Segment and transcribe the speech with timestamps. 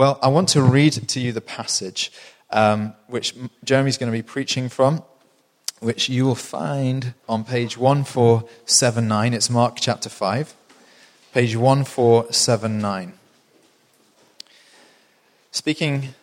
[0.00, 2.10] Well, I want to read to you the passage
[2.48, 5.02] um, which Jeremy's going to be preaching from,
[5.80, 9.34] which you will find on page 1479.
[9.34, 10.54] It's Mark chapter 5,
[11.34, 13.12] page 1479.
[15.50, 16.14] Speaking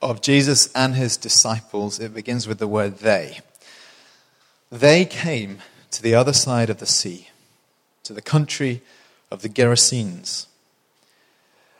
[0.00, 3.40] of Jesus and his disciples, it begins with the word they.
[4.70, 5.58] They came
[5.90, 7.30] to the other side of the sea,
[8.04, 8.82] to the country
[9.32, 10.46] of the Gerasenes.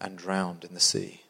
[0.00, 1.22] and drowned in the sea.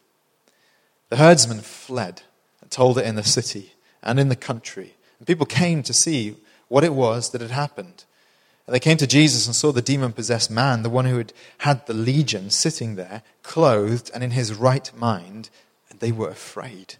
[1.09, 2.21] The herdsmen fled
[2.61, 4.95] and told it in the city and in the country.
[5.19, 8.05] And people came to see what it was that had happened.
[8.65, 11.33] And they came to Jesus and saw the demon possessed man, the one who had
[11.59, 15.49] had the legion, sitting there, clothed and in his right mind,
[15.89, 16.95] and they were afraid.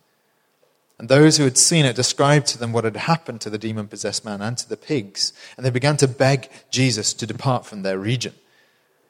[0.99, 3.87] And those who had seen it described to them what had happened to the demon
[3.87, 5.33] possessed man and to the pigs.
[5.57, 8.35] And they began to beg Jesus to depart from their region.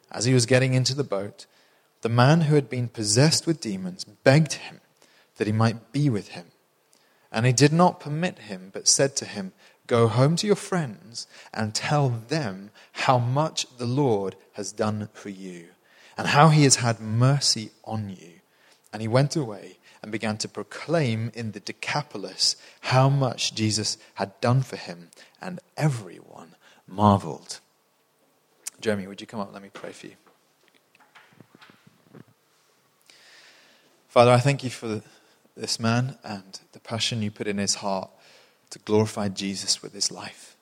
[0.09, 1.47] As he was getting into the boat,
[2.01, 4.81] the man who had been possessed with demons begged him
[5.37, 6.47] that he might be with him.
[7.31, 9.53] And he did not permit him, but said to him,
[9.87, 15.29] Go home to your friends and tell them how much the Lord has done for
[15.29, 15.69] you
[16.17, 18.33] and how he has had mercy on you.
[18.93, 24.39] And he went away and began to proclaim in the Decapolis how much Jesus had
[24.41, 25.09] done for him,
[25.41, 26.55] and everyone
[26.87, 27.59] marveled.
[28.79, 29.53] Jeremy, would you come up?
[29.53, 30.15] Let me pray for you.
[34.11, 35.01] Father, I thank you for
[35.55, 38.09] this man and the passion you put in his heart
[38.71, 40.57] to glorify Jesus with his life.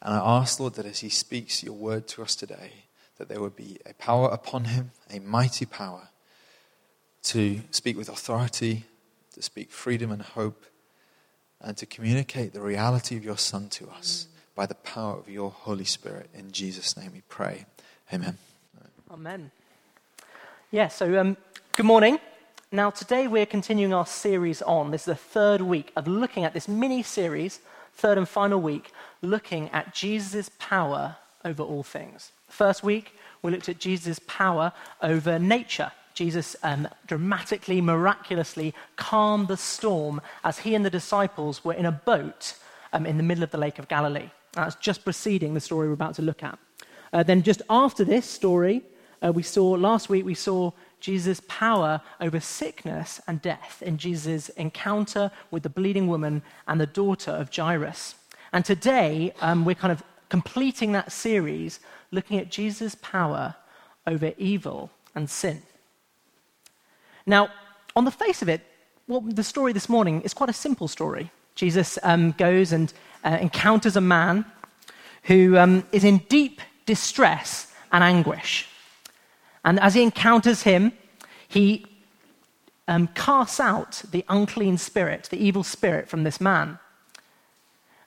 [0.00, 2.84] And I ask, Lord, that as he speaks your word to us today,
[3.16, 6.10] that there would be a power upon him, a mighty power
[7.24, 8.84] to speak with authority,
[9.32, 10.64] to speak freedom and hope,
[11.60, 15.50] and to communicate the reality of your Son to us by the power of your
[15.50, 16.30] Holy Spirit.
[16.32, 17.66] In Jesus' name we pray.
[18.14, 18.38] Amen.
[19.10, 19.50] Amen.
[20.70, 21.36] Yeah, so um,
[21.78, 22.18] good morning.
[22.72, 24.90] Now, today we're continuing our series on.
[24.90, 27.60] This is the third week of looking at this mini series,
[27.92, 28.90] third and final week,
[29.22, 32.32] looking at Jesus' power over all things.
[32.48, 33.12] First week,
[33.42, 34.72] we looked at Jesus' power
[35.02, 35.92] over nature.
[36.14, 41.92] Jesus um, dramatically, miraculously calmed the storm as he and the disciples were in a
[41.92, 42.54] boat
[42.92, 44.30] um, in the middle of the Lake of Galilee.
[44.54, 46.58] That's just preceding the story we're about to look at.
[47.12, 48.82] Uh, then, just after this story,
[49.24, 54.48] uh, we saw last week, we saw Jesus' power over sickness and death in Jesus'
[54.50, 58.14] encounter with the bleeding woman and the daughter of Jairus.
[58.52, 63.54] And today, um, we're kind of completing that series looking at Jesus' power
[64.06, 65.62] over evil and sin.
[67.26, 67.50] Now,
[67.94, 68.62] on the face of it,
[69.06, 71.30] well, the story this morning is quite a simple story.
[71.54, 72.92] Jesus um, goes and
[73.24, 74.44] uh, encounters a man
[75.24, 78.67] who um, is in deep distress and anguish.
[79.64, 80.92] And as he encounters him,
[81.48, 81.84] he
[82.86, 86.78] um, casts out the unclean spirit, the evil spirit from this man.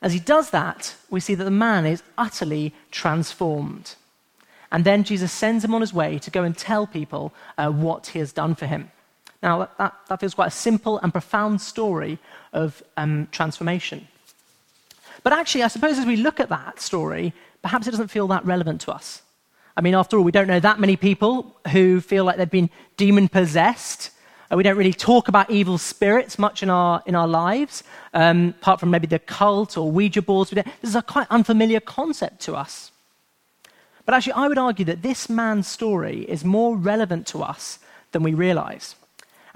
[0.01, 3.95] As he does that, we see that the man is utterly transformed.
[4.71, 8.07] And then Jesus sends him on his way to go and tell people uh, what
[8.07, 8.89] he has done for him.
[9.43, 12.19] Now, that, that feels quite a simple and profound story
[12.53, 14.07] of um, transformation.
[15.23, 18.45] But actually, I suppose as we look at that story, perhaps it doesn't feel that
[18.45, 19.21] relevant to us.
[19.75, 22.69] I mean, after all, we don't know that many people who feel like they've been
[22.97, 24.11] demon possessed.
[24.51, 27.83] Uh, we don't really talk about evil spirits much in our, in our lives,
[28.13, 30.51] um, apart from maybe the cult or Ouija boards.
[30.51, 32.91] This is a quite unfamiliar concept to us.
[34.05, 37.79] But actually, I would argue that this man's story is more relevant to us
[38.11, 38.95] than we realize.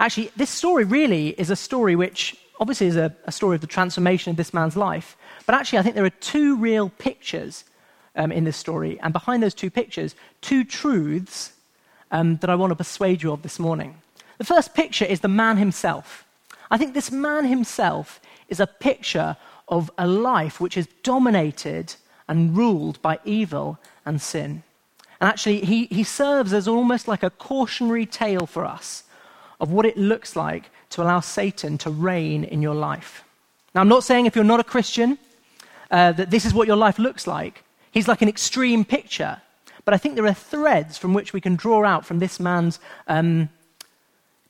[0.00, 3.66] Actually, this story really is a story which obviously is a, a story of the
[3.66, 5.16] transformation of this man's life.
[5.44, 7.64] But actually, I think there are two real pictures
[8.16, 8.98] um, in this story.
[9.00, 11.52] And behind those two pictures, two truths
[12.10, 13.96] um, that I want to persuade you of this morning.
[14.38, 16.24] The first picture is the man himself.
[16.70, 19.36] I think this man himself is a picture
[19.68, 21.94] of a life which is dominated
[22.28, 24.62] and ruled by evil and sin.
[25.20, 29.04] And actually, he, he serves as almost like a cautionary tale for us
[29.60, 33.24] of what it looks like to allow Satan to reign in your life.
[33.74, 35.18] Now, I'm not saying if you're not a Christian
[35.90, 37.62] uh, that this is what your life looks like.
[37.96, 39.40] He's like an extreme picture.
[39.86, 42.78] But I think there are threads from which we can draw out from this man's
[43.08, 43.48] um,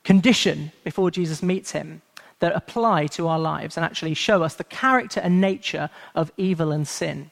[0.03, 2.01] condition before Jesus meets him
[2.39, 6.73] that apply to our lives and actually show us the character and nature of evil
[6.73, 7.31] and sin.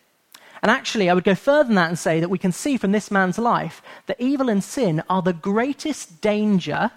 [0.62, 2.94] And actually, I would go further than that and say that we can see from
[2.94, 6.92] this man's life that evil and sin are the greatest danger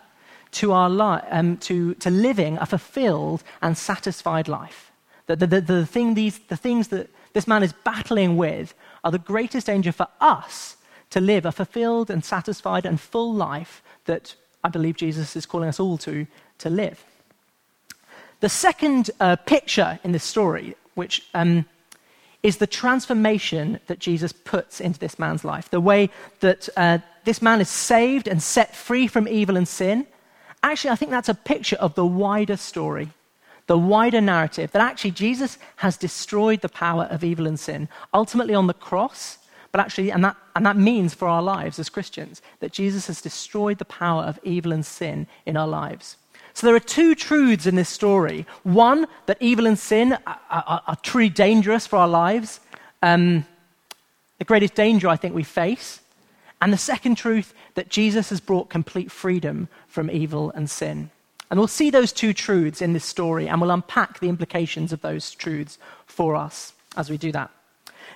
[0.53, 4.93] to, our li- um, to, to living a fulfilled and satisfied life.
[5.26, 8.75] The, the, the, the, thing these, the things that this man is battling with
[9.05, 10.77] are the greatest danger for us
[11.11, 15.69] to live a fulfilled and satisfied and full life that I believe Jesus is calling
[15.69, 16.27] us all to,
[16.59, 17.05] to live.
[18.41, 21.65] The second uh, picture in this story, which um,
[22.43, 25.71] is the transformation that Jesus puts into this man's life.
[25.71, 26.11] The way
[26.41, 30.06] that uh, this man is saved and set free from evil and sin.
[30.62, 33.11] Actually, I think that's a picture of the wider story,
[33.69, 38.55] the wider narrative that actually Jesus has destroyed the power of evil and sin, ultimately
[38.55, 39.38] on the cross.
[39.70, 43.20] But actually, and that, and that means for our lives as Christians, that Jesus has
[43.20, 46.17] destroyed the power of evil and sin in our lives.
[46.55, 48.47] So there are two truths in this story.
[48.62, 52.61] One, that evil and sin are, are, are truly dangerous for our lives,
[53.03, 53.44] um,
[54.38, 56.00] the greatest danger I think we face.
[56.61, 61.11] And the second truth, that Jesus has brought complete freedom from evil and sin.
[61.50, 65.00] And we'll see those two truths in this story, and we'll unpack the implications of
[65.00, 67.50] those truths for us as we do that.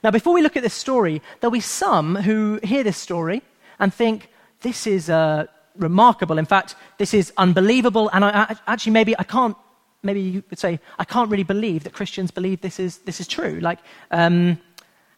[0.02, 3.42] Now, before we look at this story, there'll be some who hear this story
[3.78, 4.28] and think,
[4.62, 5.46] this is uh,
[5.76, 6.38] remarkable.
[6.38, 8.10] In fact, this is unbelievable.
[8.12, 9.56] And I, I, actually, maybe I can't,
[10.02, 13.26] maybe you could say, I can't really believe that Christians believe this is, this is
[13.26, 13.58] true.
[13.60, 13.78] Like,
[14.10, 14.58] um,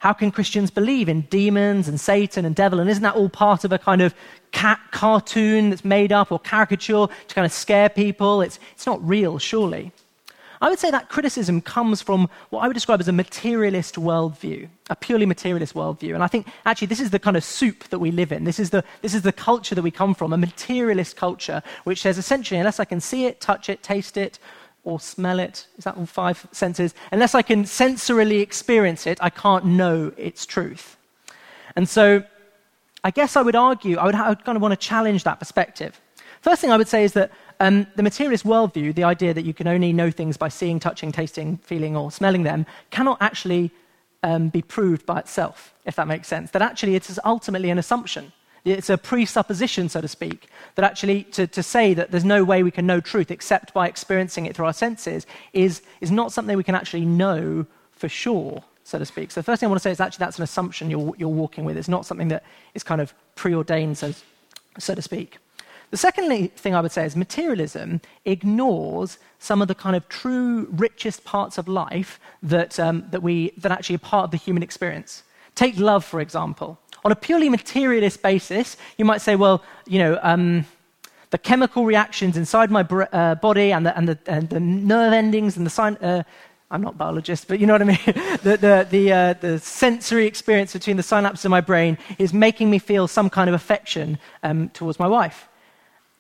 [0.04, 2.78] how can Christians believe in demons and Satan and devil?
[2.78, 4.14] And isn't that all part of a kind of
[4.52, 8.42] cat cartoon that's made up or caricature to kind of scare people?
[8.42, 9.92] It's, it's not real, surely.
[10.60, 14.68] I would say that criticism comes from what I would describe as a materialist worldview,
[14.90, 16.12] a purely materialist worldview.
[16.12, 18.44] And I think actually this is the kind of soup that we live in.
[18.44, 22.02] This is the, this is the culture that we come from, a materialist culture, which
[22.02, 24.38] says essentially, unless I can see it, touch it, taste it,
[24.84, 26.94] or smell it, is that all five senses?
[27.10, 30.96] Unless I can sensorily experience it, I can't know its truth.
[31.76, 32.22] And so
[33.02, 35.38] I guess I would argue, I would, I would kind of want to challenge that
[35.38, 36.00] perspective.
[36.40, 39.54] First thing I would say is that um, the materialist worldview, the idea that you
[39.54, 43.70] can only know things by seeing, touching, tasting, feeling, or smelling them, cannot actually
[44.22, 46.50] um, be proved by itself, if that makes sense.
[46.50, 48.32] That actually it is ultimately an assumption.
[48.64, 52.62] It's a presupposition, so to speak, that actually to, to say that there's no way
[52.62, 56.56] we can know truth except by experiencing it through our senses is, is not something
[56.56, 59.30] we can actually know for sure, so to speak.
[59.30, 61.28] So the first thing I want to say is actually that's an assumption you're, you're
[61.28, 61.76] walking with.
[61.76, 62.42] It's not something that
[62.72, 64.14] is kind of preordained, so,
[64.78, 65.36] so to speak.
[65.90, 70.66] The second thing I would say is materialism ignores some of the kind of true
[70.72, 74.62] richest parts of life that, um, that, we, that actually are part of the human
[74.62, 75.22] experience.
[75.54, 76.80] Take love, for example.
[77.04, 80.64] On a purely materialist basis, you might say, well, you know, um,
[81.30, 85.56] the chemical reactions inside my uh, body and the, and, the, and the nerve endings
[85.56, 85.96] and the sign.
[85.96, 86.22] Uh,
[86.70, 87.98] I'm not biologist, but you know what I mean?
[88.06, 92.70] the, the, the, uh, the, sensory experience between the synapses in my brain is making
[92.70, 95.48] me feel some kind of affection um, towards my wife.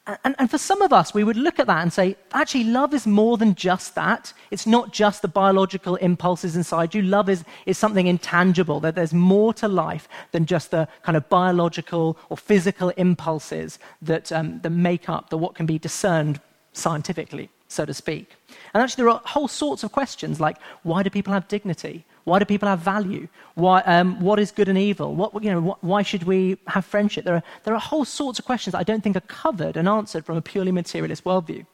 [0.06, 2.92] And, and, for some of us, we would look at that and say, actually, love
[2.92, 4.34] is more than just that.
[4.50, 7.00] It's not just the biological impulses inside you.
[7.00, 11.26] Love is, is something intangible, that there's more to life than just the kind of
[11.30, 16.38] biological or physical impulses that, um, that make up the what can be discerned
[16.74, 18.28] scientifically, so to speak.
[18.74, 22.04] And actually, there are whole sorts of questions like why do people have dignity?
[22.24, 23.28] Why do people have value?
[23.54, 25.14] Why, um, what is good and evil?
[25.14, 27.24] What, you know, why should we have friendship?
[27.24, 29.88] There are, there are whole sorts of questions that I don't think are covered and
[29.88, 31.66] answered from a purely materialist worldview.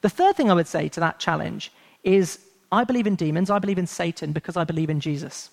[0.00, 1.72] The third thing I would say to that challenge
[2.04, 2.38] is
[2.72, 5.50] I believe in demons, I believe in Satan because I believe in Jesus.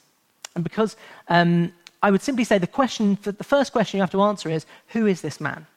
[0.56, 0.96] And because
[1.28, 4.66] um, I would simply say the question, the first question you have to answer is
[4.88, 5.68] who is this man?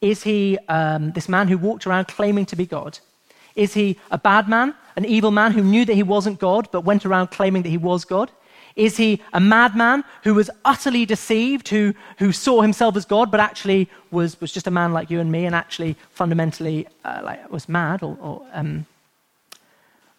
[0.00, 2.98] Is he um, this man who walked around claiming to be God?
[3.56, 6.82] Is he a bad man, an evil man who knew that he wasn't God but
[6.82, 8.30] went around claiming that he was God?
[8.76, 13.40] Is he a madman who was utterly deceived, who, who saw himself as God but
[13.40, 17.50] actually was, was just a man like you and me and actually fundamentally uh, like,
[17.50, 18.02] was mad?
[18.02, 18.84] Or, or, um,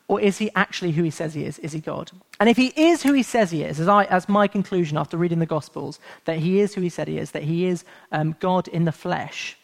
[0.08, 1.60] or is he actually who he says he is?
[1.60, 2.12] Is he God?
[2.40, 5.18] And if he is who he says he is, as, I, as my conclusion after
[5.18, 8.36] reading the Gospels, that he is who he said he is, that he is um,
[8.40, 9.57] God in the flesh,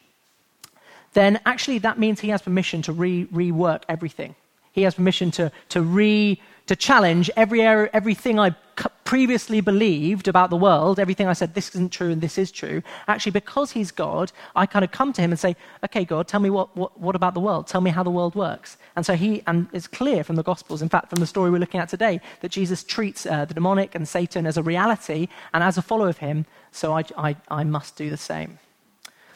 [1.14, 4.36] then actually that means he has permission to re- rework everything.
[4.72, 8.56] He has permission to, to, re, to challenge every area, everything I
[9.04, 12.82] previously believed about the world, everything I said, this isn't true and this is true.
[13.08, 16.40] Actually, because he's God, I kind of come to him and say, okay, God, tell
[16.40, 17.68] me what, what, what about the world?
[17.68, 18.78] Tell me how the world works.
[18.96, 21.60] And so he, and it's clear from the Gospels, in fact, from the story we're
[21.60, 25.64] looking at today, that Jesus treats uh, the demonic and Satan as a reality, and
[25.64, 28.58] as a follower of him, so I, I, I must do the same.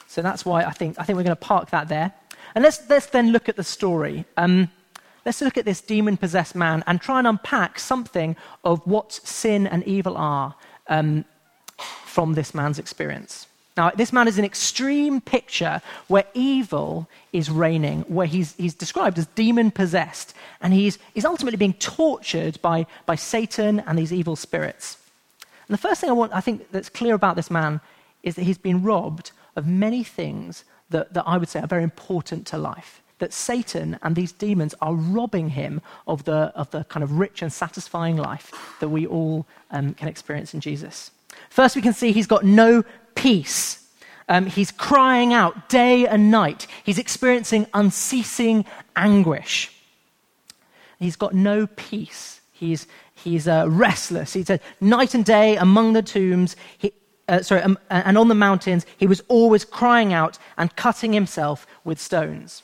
[0.07, 2.13] So that's why I think, I think we're going to park that there.
[2.55, 4.25] And let's, let's then look at the story.
[4.37, 4.71] Um,
[5.25, 9.67] let's look at this demon possessed man and try and unpack something of what sin
[9.67, 10.55] and evil are
[10.87, 11.25] um,
[12.05, 13.47] from this man's experience.
[13.75, 19.19] Now, this man is an extreme picture where evil is reigning, where he's, he's described
[19.19, 24.35] as demon possessed, and he's, he's ultimately being tortured by, by Satan and these evil
[24.35, 24.97] spirits.
[25.67, 27.79] And the first thing I, want, I think that's clear about this man
[28.23, 31.83] is that he's been robbed of many things that, that I would say are very
[31.83, 33.01] important to life.
[33.19, 37.41] That Satan and these demons are robbing him of the, of the kind of rich
[37.41, 41.11] and satisfying life that we all um, can experience in Jesus.
[41.49, 42.83] First, we can see he's got no
[43.15, 43.83] peace.
[44.29, 46.67] Um, he's crying out day and night.
[46.83, 49.71] He's experiencing unceasing anguish.
[50.99, 52.41] He's got no peace.
[52.51, 54.33] He's, he's uh, restless.
[54.33, 56.55] He's uh, night and day among the tombs.
[56.77, 56.91] He,
[57.27, 61.67] uh, sorry, um, and on the mountains, he was always crying out and cutting himself
[61.83, 62.63] with stones.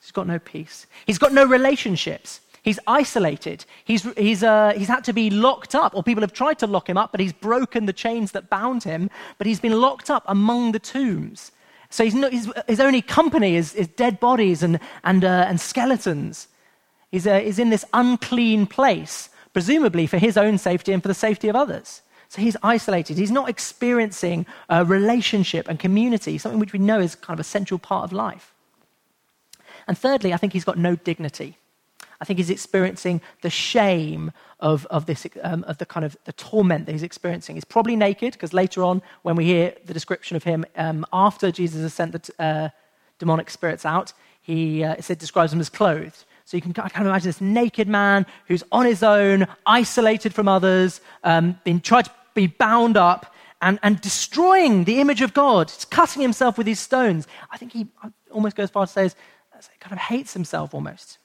[0.00, 0.86] He's got no peace.
[1.06, 2.40] He's got no relationships.
[2.62, 3.66] He's isolated.
[3.84, 6.88] He's, he's, uh, he's had to be locked up, or people have tried to lock
[6.88, 10.24] him up, but he's broken the chains that bound him, but he's been locked up
[10.26, 11.52] among the tombs.
[11.90, 16.48] So he's his, his only company is, is, dead bodies and, and, uh, and skeletons.
[17.10, 21.14] He's, uh, he's in this unclean place, presumably for his own safety and for the
[21.14, 22.00] safety of others.
[22.34, 23.16] So he's isolated.
[23.16, 27.48] He's not experiencing a relationship and community, something which we know is kind of a
[27.48, 28.52] central part of life.
[29.86, 31.58] And thirdly, I think he's got no dignity.
[32.20, 36.32] I think he's experiencing the shame of, of, this, um, of the kind of the
[36.32, 37.54] torment that he's experiencing.
[37.54, 41.52] He's probably naked, because later on, when we hear the description of him um, after
[41.52, 42.68] Jesus has sent the uh,
[43.20, 44.12] demonic spirits out,
[44.42, 46.24] he uh, it describes him as clothed.
[46.46, 50.48] So you can kind of imagine this naked man who's on his own, isolated from
[50.48, 55.70] others, um, been tried to be bound up and, and destroying the image of God.
[55.70, 57.26] He's cutting himself with these stones.
[57.50, 57.86] I think he
[58.30, 61.18] almost goes far to say, he kind of hates himself almost.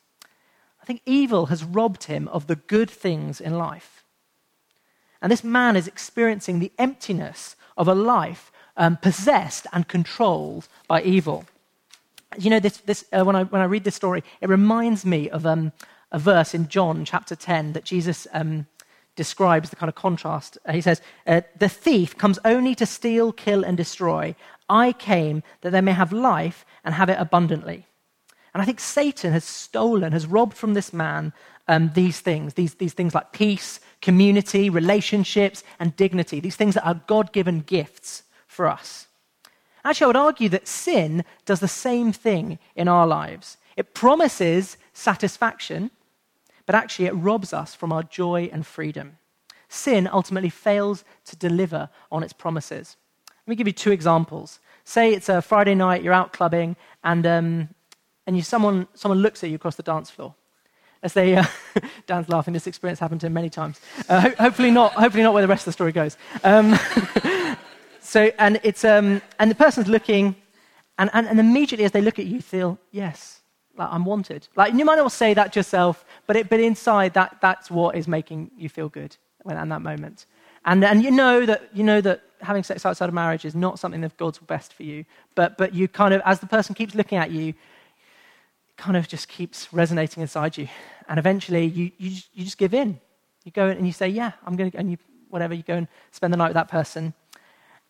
[0.82, 4.04] I think evil has robbed him of the good things in life.
[5.22, 11.01] And this man is experiencing the emptiness of a life um, possessed and controlled by
[11.01, 11.46] evil.
[12.38, 15.30] You know, this, this, uh, when, I, when I read this story, it reminds me
[15.30, 15.74] of um,
[16.12, 18.68] a verse in John chapter 10 that Jesus um,
[19.19, 20.57] describes the kind of contrast.
[20.65, 24.33] Uh, he says, uh, The thief comes only to steal, kill, and destroy.
[24.69, 27.85] I came that they may have life and have it abundantly.
[28.53, 31.33] And I think Satan has stolen, has robbed from this man
[31.67, 36.88] um, these things, these, these things like peace, community, relationships, and dignity, these things that
[36.88, 39.07] are God given gifts for us.
[39.83, 43.57] Actually, I would argue that sin does the same thing in our lives.
[43.75, 45.91] It promises satisfaction,
[46.69, 49.17] but actually it robs us from our joy and freedom.
[49.69, 52.95] Sin ultimately fails to deliver on its promises.
[53.27, 54.59] Let me give you two examples.
[54.83, 57.69] Say it's a Friday night, you're out clubbing, and, um,
[58.27, 60.35] and you, someone, someone looks at you across the dance floor.
[61.01, 61.45] As they, uh,
[62.05, 63.81] Dan's laughing, this experience happened to him many times.
[64.07, 66.17] Uh, ho- hopefully, not, hopefully not where the rest of the story goes.
[66.43, 66.77] Um,
[67.99, 70.35] so, and, it's, um, and the person's looking,
[70.99, 73.38] and, and, and immediately as they look at you, you feel, yes,
[73.79, 74.48] like I'm wanted.
[74.55, 77.95] Like you might not say that to yourself, but, it, but inside that, that's what
[77.95, 80.25] is making you feel good when, in that moment.
[80.65, 83.79] And, and you, know that, you know that having sex outside of marriage is not
[83.79, 85.05] something that God's best for you.
[85.33, 87.55] But, but you kind of, as the person keeps looking at you, it
[88.77, 90.67] kind of just keeps resonating inside you.
[91.07, 93.00] And eventually you, you, just, you just give in.
[93.45, 94.98] You go and you say, yeah, I'm to, and you,
[95.29, 97.13] whatever, you go and spend the night with that person.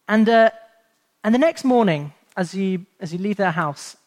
[0.07, 0.51] And, uh,
[1.23, 3.97] and the next morning, as you, as you leave their house,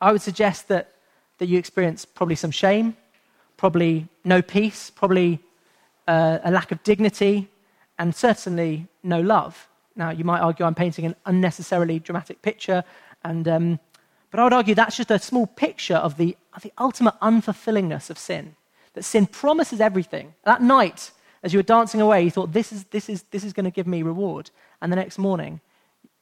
[0.00, 0.92] I would suggest that
[1.38, 2.96] that you experience probably some shame,
[3.56, 5.40] probably no peace, probably
[6.08, 7.48] uh, a lack of dignity,
[7.98, 9.68] and certainly no love.
[9.94, 12.84] Now, you might argue I'm painting an unnecessarily dramatic picture,
[13.26, 13.80] And, um,
[14.30, 18.08] but I would argue that's just a small picture of the, of the ultimate unfulfillingness
[18.10, 18.54] of sin.
[18.94, 20.34] That sin promises everything.
[20.44, 21.10] That night,
[21.42, 23.70] as you were dancing away, you thought, this is, this is, this is going to
[23.70, 24.50] give me reward.
[24.80, 25.60] And the next morning,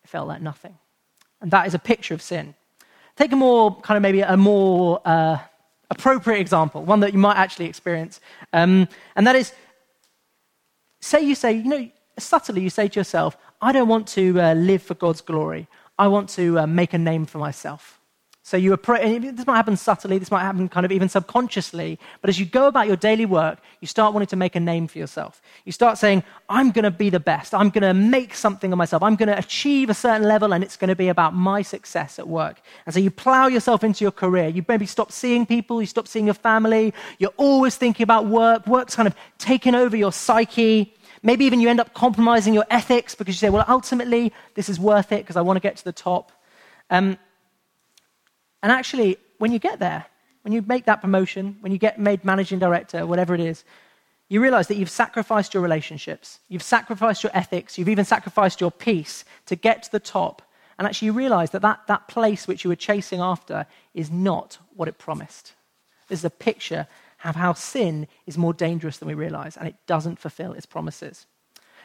[0.03, 0.79] it felt like nothing.
[1.41, 2.55] And that is a picture of sin.
[3.17, 5.39] Take a more, kind of maybe a more uh,
[5.91, 8.21] appropriate example, one that you might actually experience.
[8.53, 9.53] Um, and that is,
[11.01, 14.55] say you say, you know, subtly you say to yourself, I don't want to uh,
[14.55, 15.69] live for God's glory.
[15.99, 18.01] I want to uh, make a name for myself.
[18.47, 22.29] So you approach, this might happen subtly, this might happen kind of even subconsciously, but
[22.29, 24.99] as you go about your daily work, you start wanting to make a name for
[24.99, 25.41] yourself.
[25.65, 27.55] You start saying, I'm going to be the best.
[27.55, 29.03] I'm going to make something of myself.
[29.03, 32.19] I'm going to achieve a certain level, and it's going to be about my success
[32.19, 32.61] at work.
[32.85, 34.49] And so you plow yourself into your career.
[34.49, 36.93] You maybe stop seeing people, you stop seeing your family.
[37.19, 38.67] You're always thinking about work.
[38.67, 40.95] Work's kind of taken over your psyche.
[41.23, 44.79] Maybe even you end up compromising your ethics because you say, well, ultimately, this is
[44.79, 46.31] worth it because I want to get to the top.
[46.91, 47.17] Um,
[48.65, 50.07] and actually, when you get there,
[50.41, 53.63] when you make that promotion, when you get made managing director, whatever it is,
[54.31, 58.71] you realize that you've sacrificed your relationships, you've sacrificed your ethics, you've even sacrificed your
[58.71, 60.41] peace to get to the top.
[60.79, 64.57] And actually, you realize that, that that place which you were chasing after is not
[64.75, 65.53] what it promised.
[66.09, 66.87] This is a picture
[67.23, 71.27] of how sin is more dangerous than we realize, and it doesn't fulfill its promises.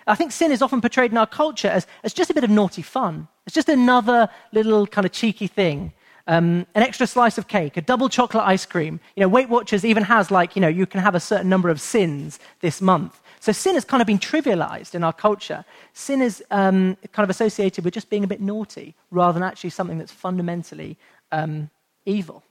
[0.08, 2.50] I think sin is often portrayed in our culture as, as just a bit of
[2.50, 3.28] naughty fun.
[3.46, 5.92] It's just another little kind of cheeky thing
[6.28, 9.00] um, an extra slice of cake, a double chocolate ice cream.
[9.16, 11.70] You know, Weight Watchers even has like, you know, you can have a certain number
[11.70, 13.20] of sins this month.
[13.40, 15.64] So sin has kind of been trivialized in our culture.
[15.94, 19.70] Sin is um, kind of associated with just being a bit naughty rather than actually
[19.70, 20.98] something that's fundamentally
[21.32, 21.70] um,
[22.06, 22.44] evil.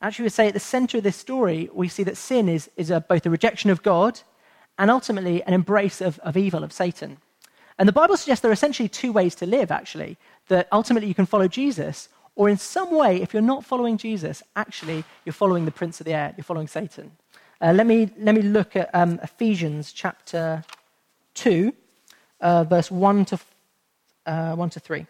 [0.00, 2.90] Actually, we say at the center of this story, we see that sin is, is
[2.90, 4.20] a, both a rejection of God
[4.78, 7.18] and ultimately an embrace of, of evil, of Satan.
[7.78, 10.16] And the Bible suggests there are essentially two ways to live, actually.
[10.48, 14.42] That ultimately you can follow Jesus, or in some way, if you're not following Jesus,
[14.56, 17.10] actually, you're following the prince of the air, you're following Satan.
[17.60, 20.64] Uh, let, me, let me look at um, Ephesians chapter
[21.34, 21.72] 2,
[22.40, 23.38] uh, verse 1 to,
[24.26, 25.06] uh, 1 to 3.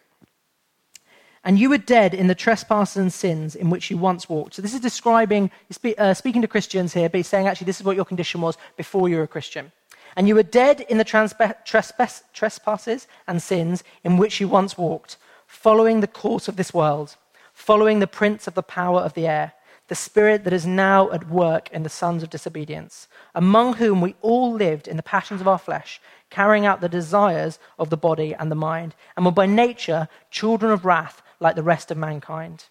[1.44, 4.54] And you were dead in the trespasses and sins in which you once walked.
[4.54, 5.50] So this is describing,
[5.98, 8.56] uh, speaking to Christians here, but he's saying actually this is what your condition was
[8.76, 9.72] before you were a Christian.
[10.14, 15.16] And you were dead in the trespass, trespasses and sins in which you once walked
[15.52, 17.16] following the course of this world,
[17.62, 19.52] following the prince of the power of the air,
[19.86, 24.16] the spirit that is now at work in the sons of disobedience, among whom we
[24.20, 28.34] all lived in the passions of our flesh, carrying out the desires of the body
[28.34, 32.64] and the mind, and were by nature children of wrath like the rest of mankind.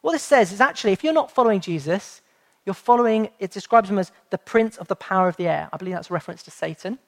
[0.00, 2.22] What this says is actually, if you're not following Jesus,
[2.64, 5.68] you're following, it describes him as the prince of the power of the air.
[5.72, 6.98] I believe that's a reference to Satan.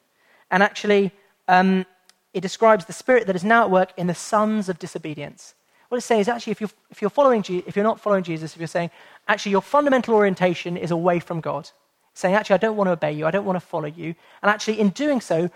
[0.50, 1.12] And actually,
[1.48, 1.86] um,
[2.34, 5.54] it describes the spirit that is now at work in the sons of disobedience.
[5.88, 8.54] What it's saying is actually, if you're, if you're, following, if you're not following Jesus,
[8.54, 8.90] if you're saying,
[9.28, 11.70] actually, your fundamental orientation is away from God,
[12.14, 14.50] saying, actually, I don't want to obey you, I don't want to follow you, and
[14.50, 15.50] actually, in doing so,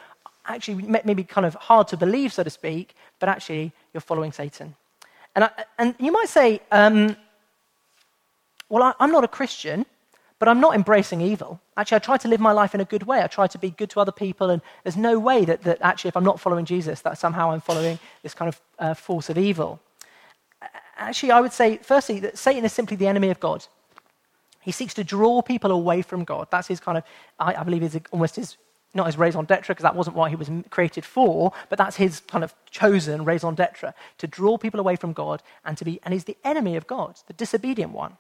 [0.46, 4.74] actually, maybe kind of hard to believe, so to speak, but actually, you're following Satan.
[5.34, 7.16] And, I, and you might say, um,
[8.68, 9.86] well, I, I'm not a Christian,
[10.38, 11.60] but I'm not embracing evil.
[11.76, 13.22] Actually, I try to live my life in a good way.
[13.22, 16.08] I try to be good to other people, and there's no way that, that actually,
[16.08, 19.36] if I'm not following Jesus, that somehow I'm following this kind of uh, force of
[19.36, 19.80] evil.
[21.00, 23.66] Actually, I would say, firstly, that Satan is simply the enemy of God.
[24.60, 26.48] He seeks to draw people away from God.
[26.50, 27.04] That's his kind of,
[27.38, 28.58] I, I believe, is almost his,
[28.92, 32.20] not his raison d'etre, because that wasn't what he was created for, but that's his
[32.20, 36.12] kind of chosen raison d'etre, to draw people away from God and to be, and
[36.12, 38.18] he's the enemy of God, the disobedient one.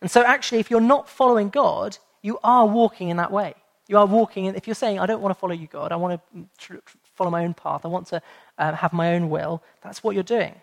[0.00, 3.54] And so, actually, if you're not following God, you are walking in that way.
[3.88, 5.96] You are walking in, if you're saying, I don't want to follow you, God, I
[5.96, 6.20] want
[6.60, 6.82] to
[7.16, 8.22] follow my own path, I want to
[8.58, 10.54] um, have my own will, that's what you're doing.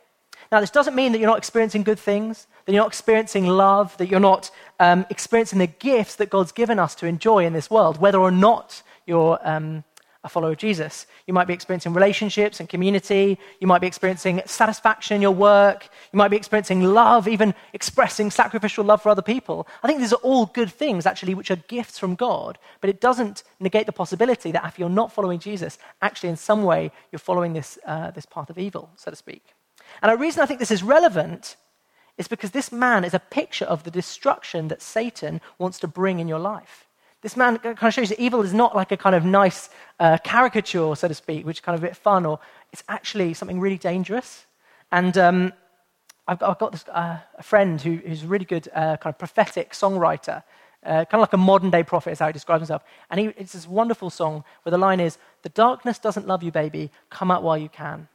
[0.51, 3.95] Now, this doesn't mean that you're not experiencing good things, that you're not experiencing love,
[3.97, 7.69] that you're not um, experiencing the gifts that God's given us to enjoy in this
[7.69, 9.83] world, whether or not you're um,
[10.23, 11.07] a follower of Jesus.
[11.27, 13.37] You might be experiencing relationships and community.
[13.59, 15.87] You might be experiencing satisfaction in your work.
[16.11, 19.67] You might be experiencing love, even expressing sacrificial love for other people.
[19.81, 22.57] I think these are all good things, actually, which are gifts from God.
[22.81, 26.63] But it doesn't negate the possibility that if you're not following Jesus, actually, in some
[26.63, 29.53] way, you're following this, uh, this path of evil, so to speak.
[30.01, 31.55] And the reason I think this is relevant
[32.17, 36.19] is because this man is a picture of the destruction that Satan wants to bring
[36.19, 36.87] in your life.
[37.21, 40.17] This man kind of shows that evil is not like a kind of nice uh,
[40.23, 42.39] caricature, so to speak, which is kind of a bit fun, or
[42.71, 44.45] it's actually something really dangerous.
[44.91, 45.53] And um,
[46.27, 49.13] I've, got, I've, got, this, uh, a friend who, who's a really good uh, kind
[49.13, 50.43] of prophetic songwriter,
[50.85, 52.83] uh, kind of like a modern day prophet, is how he describes himself.
[53.09, 56.51] And he, it's this wonderful song where the line is The darkness doesn't love you,
[56.51, 56.89] baby.
[57.09, 58.07] Come out while you can.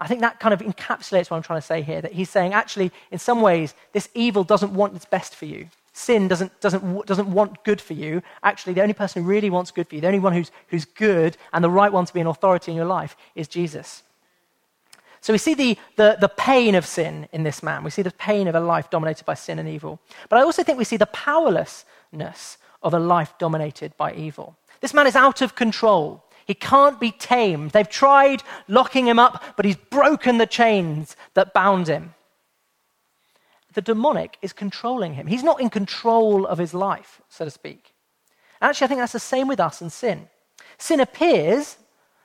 [0.00, 2.54] I think that kind of encapsulates what I'm trying to say here that he's saying,
[2.54, 5.68] actually, in some ways, this evil doesn't want what's best for you.
[5.92, 8.22] Sin doesn't, doesn't, doesn't want good for you.
[8.42, 10.86] Actually, the only person who really wants good for you, the only one who's, who's
[10.86, 14.02] good and the right one to be an authority in your life is Jesus.
[15.20, 17.84] So we see the, the, the pain of sin in this man.
[17.84, 20.00] We see the pain of a life dominated by sin and evil.
[20.30, 24.56] But I also think we see the powerlessness of a life dominated by evil.
[24.80, 26.24] This man is out of control.
[26.50, 27.70] He can't be tamed.
[27.70, 32.12] They've tried locking him up, but he's broken the chains that bound him.
[33.74, 35.28] The demonic is controlling him.
[35.28, 37.94] He's not in control of his life, so to speak.
[38.60, 40.28] Actually, I think that's the same with us and sin.
[40.76, 41.76] Sin appears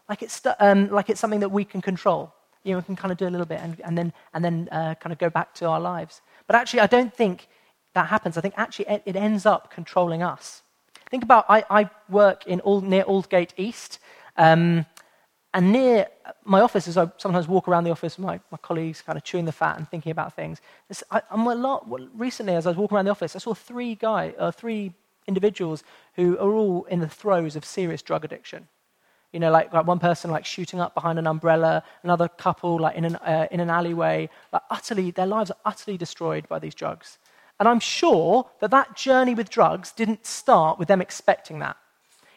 [0.09, 2.33] like it's, um, like it's something that we can control.
[2.63, 4.69] You know, we can kind of do a little bit and, and then, and then
[4.71, 6.23] uh, kind of go back to our lives.
[6.47, 7.47] But actually, I don't think
[7.93, 8.39] that happens.
[8.39, 10.63] I think actually it ends up controlling us.
[11.09, 13.99] Think about I, I work in near Aldgate East,
[14.37, 14.85] um,
[15.53, 16.07] and near
[16.43, 19.23] my office, as I sometimes walk around the office with my, my colleagues, kind of
[19.23, 20.59] chewing the fat and thinking about things.
[21.09, 23.53] I, am a lot, well, recently, as I was walking around the office, I saw
[23.53, 24.93] three guy, uh, three
[25.27, 25.83] individuals
[26.15, 28.67] who are all in the throes of serious drug addiction.
[29.31, 32.95] You know, like, like one person like shooting up behind an umbrella, another couple like
[32.95, 34.29] in an, uh, in an alleyway.
[34.51, 37.17] Like utterly, their lives are utterly destroyed by these drugs.
[37.59, 41.77] And I'm sure that that journey with drugs didn't start with them expecting that.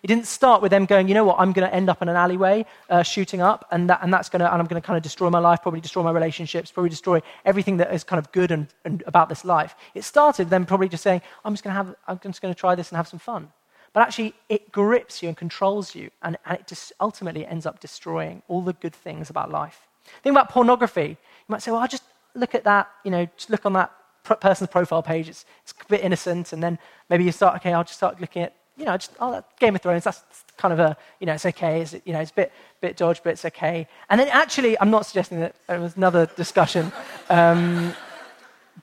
[0.03, 2.09] It didn't start with them going, you know what, I'm going to end up in
[2.09, 4.97] an alleyway uh, shooting up, and, that, and, that's gonna, and I'm going to kind
[4.97, 8.31] of destroy my life, probably destroy my relationships, probably destroy everything that is kind of
[8.31, 9.75] good and, and about this life.
[9.95, 12.59] It started them probably just saying, I'm just going to have, I'm just going to
[12.59, 13.51] try this and have some fun.
[13.93, 17.81] But actually, it grips you and controls you, and, and it just ultimately ends up
[17.81, 19.89] destroying all the good things about life.
[20.23, 21.09] Think about pornography.
[21.09, 21.17] You
[21.49, 22.05] might say, well, I'll just
[22.35, 23.91] look at that, you know, just look on that
[24.37, 25.29] person's profile page.
[25.29, 28.43] It's, it's a bit innocent, and then maybe you start, okay, I'll just start looking
[28.43, 30.23] at, you know, just, oh, Game of Thrones, that's
[30.57, 31.81] kind of a, you know, it's okay.
[31.83, 33.89] It's, you know, it's a bit, bit dodge, but it's okay.
[34.09, 36.93] And then actually, I'm not suggesting that there was another discussion,
[37.31, 37.95] um,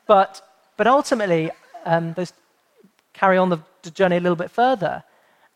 [0.07, 0.41] but,
[0.77, 1.51] but ultimately,
[1.85, 2.33] um, those
[3.13, 5.03] carry on the, the journey a little bit further.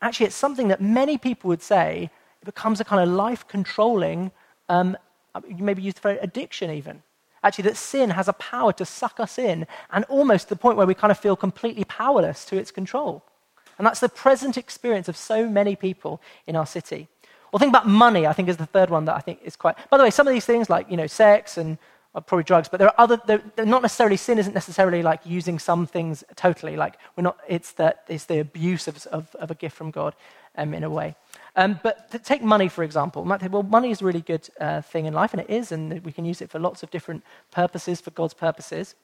[0.02, 4.30] Actually, it's something that many people would say it becomes a kind of life controlling,
[4.68, 4.96] um,
[5.58, 7.02] maybe used for addiction even.
[7.42, 10.76] Actually, that sin has a power to suck us in, and almost to the point
[10.76, 13.24] where we kind of feel completely powerless to its control.
[13.78, 17.08] And that's the present experience of so many people in our city.
[17.50, 19.76] Well, think about money, I think, is the third one that I think is quite.
[19.88, 21.78] By the way, some of these things, like you know, sex and
[22.12, 23.20] well, probably drugs, but there are other.
[23.24, 24.38] They're not necessarily sin.
[24.38, 26.76] Isn't necessarily like using some things totally.
[26.76, 27.38] Like we're not.
[27.48, 30.14] It's that it's the abuse of, of, of a gift from God,
[30.56, 31.14] um, in a way.
[31.56, 33.24] Um, but take money, for example.
[33.24, 35.72] Might think, well, money is a really good uh, thing in life, and it is,
[35.72, 38.94] and we can use it for lots of different purposes, for God's purposes.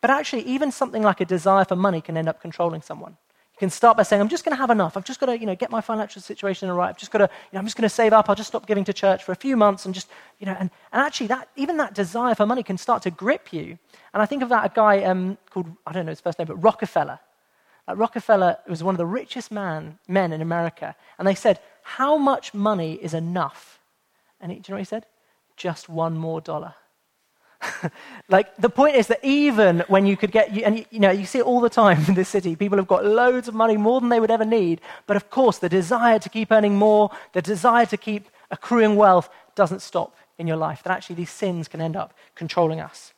[0.00, 3.16] But actually, even something like a desire for money can end up controlling someone.
[3.54, 4.96] You can start by saying, I'm just going to have enough.
[4.96, 6.88] I've just got to you know, get my financial situation right.
[6.88, 8.28] I've just got to, you know, I'm just going to save up.
[8.28, 10.08] I'll just stop giving to church for a few months and just,
[10.40, 13.52] you know, and, and actually that, even that desire for money can start to grip
[13.52, 13.78] you.
[14.14, 16.46] And I think of that a guy um, called, I don't know his first name,
[16.48, 17.20] but Rockefeller.
[17.88, 20.94] Uh, Rockefeller was one of the richest man, men in America.
[21.18, 23.80] And they said, How much money is enough?
[24.40, 25.06] And he, do you know what he said?
[25.56, 26.74] Just one more dollar.
[28.28, 31.10] like the point is that even when you could get you, and you, you, know
[31.10, 33.76] you see it all the time in this city people have got loads of money
[33.76, 37.08] more than they would ever need but of course the desire to keep earning more
[37.34, 41.68] the desire to keep accruing wealth doesn't stop in your life that actually these sins
[41.68, 43.12] can end up controlling us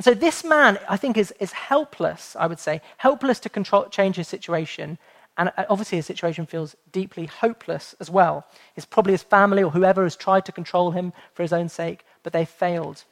[0.00, 3.84] and so this man, I think, is, is helpless, I would say, helpless to control,
[3.90, 4.96] change his situation.
[5.36, 8.46] And uh, obviously, his situation feels deeply hopeless as well.
[8.76, 12.06] It's probably his family or whoever has tried to control him for his own sake,
[12.22, 13.04] but they failed.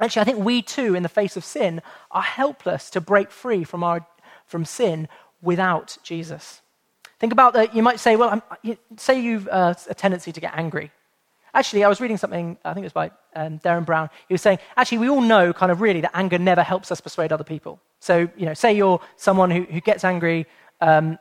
[0.00, 3.62] Actually, I think we too, in the face of sin, are helpless to break free
[3.62, 4.04] from, our,
[4.44, 5.06] from sin
[5.40, 6.62] without Jesus.
[7.20, 7.76] Think about that.
[7.76, 10.90] You might say, well, you, say you've uh, a tendency to get angry.
[11.54, 14.10] Actually, I was reading something, I think it was by um, Derren Brown.
[14.28, 17.00] He was saying, actually, we all know kind of really that anger never helps us
[17.00, 17.80] persuade other people.
[18.00, 20.46] So, you know, say you're someone who, who gets angry,
[20.80, 21.18] um,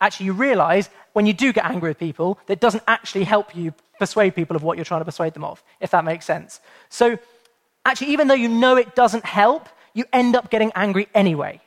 [0.00, 3.74] actually, you realize when you do get angry with people, that doesn't actually help you
[3.98, 6.60] persuade people of what you're trying to persuade them of, if that makes sense.
[6.88, 7.18] So,
[7.84, 11.60] actually, even though you know it doesn't help, you end up getting angry anyway.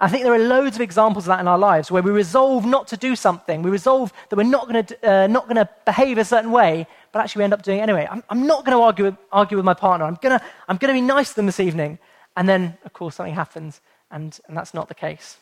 [0.00, 2.64] I think there are loads of examples of that in our lives where we resolve
[2.64, 3.62] not to do something.
[3.62, 6.86] We resolve that we're not going to, uh, not going to behave a certain way,
[7.10, 8.06] but actually we end up doing it anyway.
[8.08, 10.06] I'm, I'm not going to argue with, argue with my partner.
[10.06, 11.98] I'm going to I'm going to be nice to them this evening.
[12.36, 13.80] And then, of course, something happens,
[14.12, 15.38] and, and that's not the case.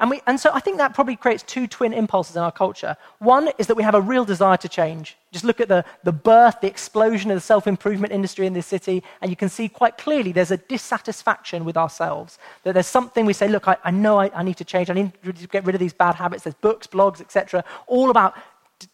[0.00, 2.96] And, we, and so I think that probably creates two twin impulses in our culture.
[3.18, 5.16] One is that we have a real desire to change.
[5.32, 8.66] Just look at the, the birth, the explosion of the self improvement industry in this
[8.66, 12.38] city, and you can see quite clearly there's a dissatisfaction with ourselves.
[12.62, 14.88] That there's something we say, look, I, I know I, I need to change.
[14.88, 16.44] I need to get rid of these bad habits.
[16.44, 18.34] There's books, blogs, etc., all about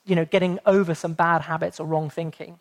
[0.07, 2.59] you know, getting over some bad habits or wrong thinking.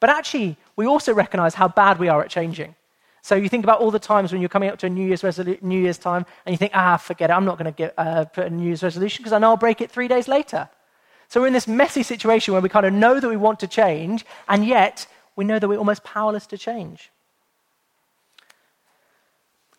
[0.00, 2.74] But actually, we also recognize how bad we are at changing.
[3.22, 5.22] So you think about all the times when you're coming up to a New Year's,
[5.22, 8.24] resolu- New Year's time and you think, ah, forget it, I'm not going to uh,
[8.24, 10.68] put a New Year's resolution because I know I'll break it three days later.
[11.28, 13.66] So we're in this messy situation where we kind of know that we want to
[13.66, 17.10] change, and yet we know that we're almost powerless to change.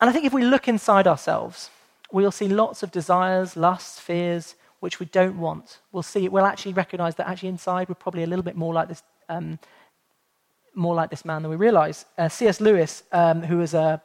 [0.01, 1.69] And I think if we look inside ourselves,
[2.11, 5.79] we'll see lots of desires, lusts, fears, which we don't want.
[5.91, 8.87] We'll see, we'll actually recognize that actually inside we're probably a little bit more like
[8.87, 9.59] this, um,
[10.73, 12.05] more like this man than we realize.
[12.17, 12.59] Uh, C.S.
[12.59, 14.01] Lewis, um, who was a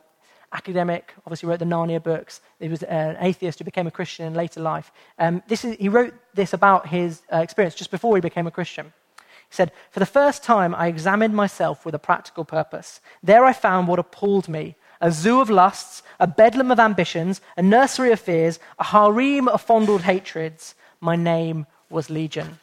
[0.52, 2.40] academic, obviously wrote the Narnia books.
[2.59, 4.90] He was an atheist who became a Christian in later life.
[5.18, 8.50] Um, this is, he wrote this about his uh, experience just before he became a
[8.50, 8.87] Christian.
[9.16, 13.00] He said, For the first time, I examined myself with a practical purpose.
[13.22, 17.62] There I found what appalled me a zoo of lusts, a bedlam of ambitions, a
[17.62, 20.74] nursery of fears, a harem of fondled hatreds.
[21.00, 22.59] My name was Legion.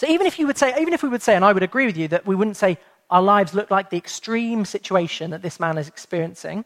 [0.00, 1.84] So even if you would say, even if we would say, and I would agree
[1.84, 2.78] with you, that we wouldn't say,
[3.10, 6.64] our lives look like the extreme situation that this man is experiencing,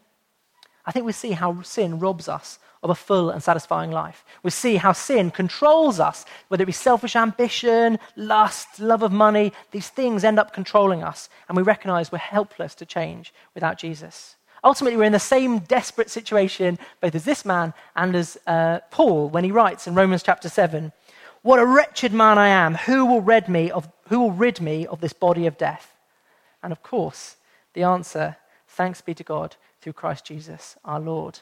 [0.86, 4.24] I think we see how sin robs us of a full and satisfying life.
[4.44, 9.52] We see how sin controls us, whether it be selfish ambition, lust, love of money,
[9.72, 14.36] these things end up controlling us, and we recognize we're helpless to change without Jesus.
[14.62, 19.28] Ultimately, we're in the same desperate situation, both as this man and as uh, Paul,
[19.28, 20.92] when he writes in Romans chapter 7
[21.44, 22.74] What a wretched man I am!
[22.74, 25.94] Who will rid me of, who will rid me of this body of death?
[26.62, 27.36] And of course,
[27.74, 31.40] the answer, thanks be to God through Christ Jesus our Lord.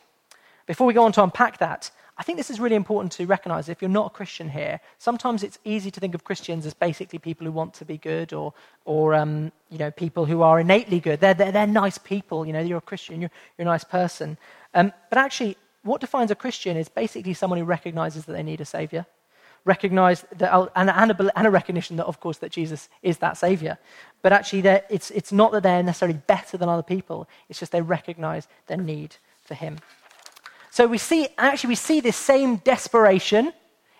[0.67, 3.69] Before we go on to unpack that, I think this is really important to recognize
[3.69, 7.21] if you're not a Christian here, sometimes it's easy to think of Christians as basically
[7.21, 10.99] people who want to be good or, or um, you know, people who are innately
[10.99, 11.21] good.
[11.21, 12.45] They're, they're, they're, nice people.
[12.45, 14.37] You know, you're a Christian, you're, you're a nice person.
[14.75, 18.61] Um, but actually, what defines a Christian is basically someone who recognizes that they need
[18.61, 19.07] a savior
[19.64, 23.79] recognize that, and, and, a, recognition that, of course, that Jesus is that Savior.
[24.20, 27.81] But actually, it's, it's not that they're necessarily better than other people, it's just they
[27.81, 29.79] recognize their need for Him.
[30.70, 33.53] So we see, actually, we see this same desperation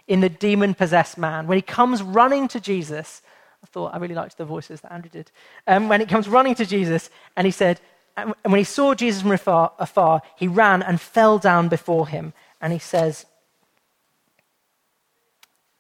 [0.09, 1.47] in the demon possessed man.
[1.47, 3.23] When he comes running to Jesus,
[3.63, 5.31] I thought I really liked the voices that Andrew did.
[5.67, 7.81] Um, when he comes running to Jesus, and he said,
[8.17, 12.33] and when he saw Jesus from afar, afar, he ran and fell down before him.
[12.61, 13.27] And he says,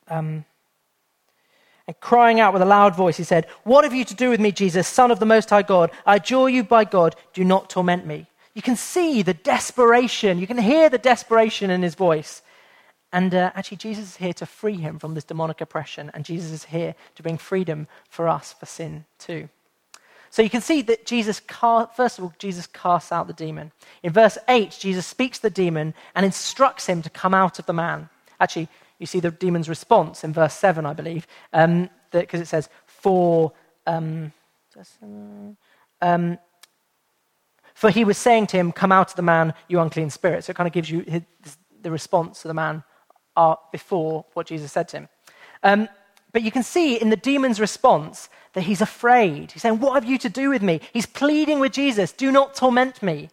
[0.08, 0.44] um,
[1.86, 4.40] and crying out with a loud voice, he said, What have you to do with
[4.40, 5.90] me, Jesus, Son of the Most High God?
[6.06, 8.26] I adjure you by God, do not torment me.
[8.54, 12.42] You can see the desperation, you can hear the desperation in his voice.
[13.12, 16.50] And uh, actually, Jesus is here to free him from this demonic oppression, and Jesus
[16.50, 19.48] is here to bring freedom for us for sin too.
[20.30, 23.70] So you can see that Jesus, first of all, Jesus casts out the demon.
[24.02, 27.66] In verse 8, Jesus speaks to the demon and instructs him to come out of
[27.66, 28.08] the man.
[28.40, 28.68] Actually,
[29.02, 33.52] you see the demon's response in verse 7, I believe, because um, it says, For.
[33.86, 34.32] Um,
[36.00, 36.38] um,
[37.74, 40.44] for he was saying to him, Come out of the man, you unclean spirit.
[40.44, 41.22] So it kind of gives you his,
[41.80, 42.84] the response to the man
[43.36, 45.08] uh, before what Jesus said to him.
[45.62, 45.88] Um,
[46.32, 49.52] but you can see in the demon's response that he's afraid.
[49.52, 50.80] He's saying, What have you to do with me?
[50.92, 53.30] He's pleading with Jesus, Do not torment me.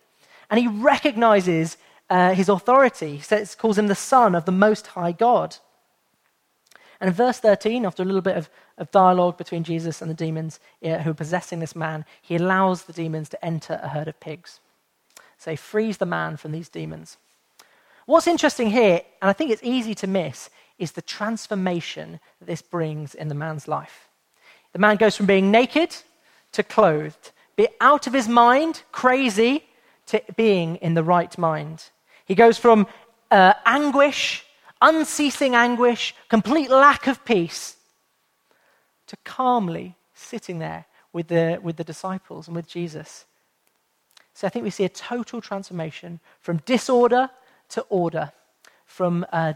[0.50, 1.78] And he recognizes
[2.10, 3.18] uh, his authority.
[3.18, 5.58] He says, calls him the Son of the Most High God.
[7.00, 10.16] And in verse 13, after a little bit of, of dialogue between Jesus and the
[10.16, 14.08] demons yeah, who are possessing this man, he allows the demons to enter a herd
[14.08, 14.60] of pigs.
[15.38, 17.18] So he frees the man from these demons.
[18.06, 22.62] What's interesting here, and I think it's easy to miss, is the transformation that this
[22.62, 24.10] brings in the man's life.
[24.74, 25.96] The man goes from being naked
[26.54, 29.66] to clothed, be out of his mind, crazy,
[30.08, 31.86] to being in the right mind.
[32.30, 32.86] He goes from
[33.32, 34.46] uh, anguish,
[34.84, 37.76] unceasing anguish, complete lack of peace,
[39.08, 43.26] to calmly sitting there with the, with the disciples and with Jesus.
[44.36, 47.32] So I think we see a total transformation from disorder
[47.70, 48.32] to order,
[48.86, 49.54] from uh,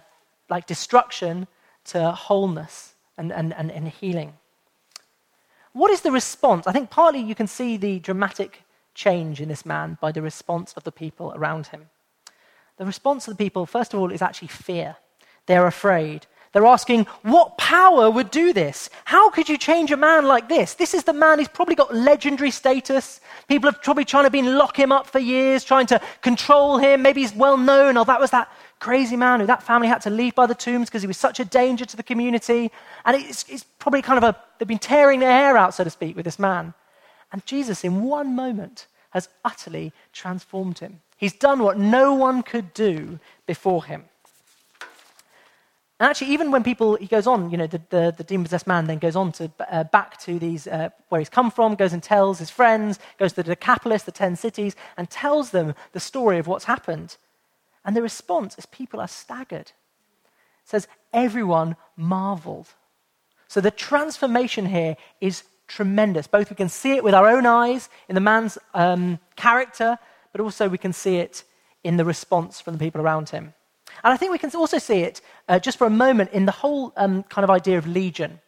[0.50, 1.46] like destruction
[1.86, 4.34] to wholeness and, and, and, and healing.
[5.74, 6.66] What is the response?
[6.66, 8.64] I think partly you can see the dramatic
[8.96, 11.90] change in this man by the response of the people around him.
[12.78, 14.98] The response of the people, first of all, is actually fear.
[15.46, 16.26] They're afraid.
[16.54, 18.92] They're asking, what power would do this?
[19.06, 20.76] How could you change a man like this?
[20.76, 23.22] This is the man, he's probably got legendary status.
[23.48, 27.02] People have probably trying to been lock him up for years, trying to control him.
[27.02, 27.98] Maybe he's well known.
[27.98, 30.90] Oh, that was that crazy man who that family had to leave by the tombs
[30.90, 32.72] because he was such a danger to the community.
[33.04, 35.90] And it's, it's probably kind of a, they've been tearing their hair out, so to
[35.90, 36.76] speak, with this man.
[37.32, 41.02] And Jesus, in one moment, has utterly transformed him.
[41.24, 44.04] He's done what no one could do before him.
[45.98, 48.68] And actually, even when people, he goes on, you know, the, the, the demon possessed
[48.68, 51.94] man then goes on to uh, back to these, uh, where he's come from, goes
[51.94, 56.00] and tells his friends, goes to the Decapolis, the ten cities, and tells them the
[56.02, 57.16] story of what's happened.
[57.86, 59.68] And the response is people are staggered.
[59.68, 62.68] It says, everyone marveled.
[63.48, 66.28] So the transformation here is tremendous.
[66.28, 69.98] Both we can see it with our own eyes in the man's um, character,
[70.34, 71.46] but also we can see it
[71.86, 73.54] in the response from the people around him.
[74.04, 76.52] And I think we can also see it uh, just for a moment in the
[76.52, 78.42] whole um, kind of idea of legion.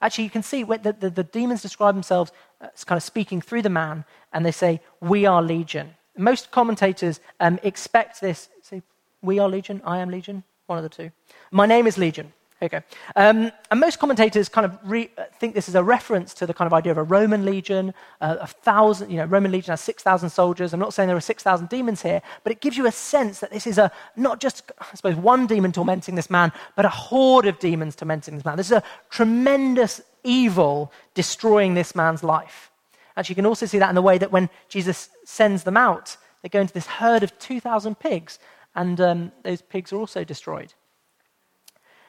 [0.00, 3.62] Actually, you can see the, the, the demons describe themselves as kind of speaking through
[3.62, 5.94] the man, and they say, We are legion.
[6.16, 8.82] Most commentators um, expect this say,
[9.22, 11.10] We are legion, I am legion, one of the two.
[11.50, 12.32] My name is legion.
[12.62, 12.80] Okay.
[13.14, 16.66] Um, and most commentators kind of re- think this is a reference to the kind
[16.66, 17.92] of idea of a Roman legion,
[18.22, 20.72] uh, a thousand, you know, Roman legion has 6,000 soldiers.
[20.72, 23.50] I'm not saying there are 6,000 demons here, but it gives you a sense that
[23.50, 27.46] this is a, not just, I suppose, one demon tormenting this man, but a horde
[27.46, 28.56] of demons tormenting this man.
[28.56, 32.70] This is a tremendous evil destroying this man's life.
[33.18, 36.16] Actually, you can also see that in the way that when Jesus sends them out,
[36.40, 38.38] they go into this herd of 2,000 pigs,
[38.74, 40.72] and um, those pigs are also destroyed.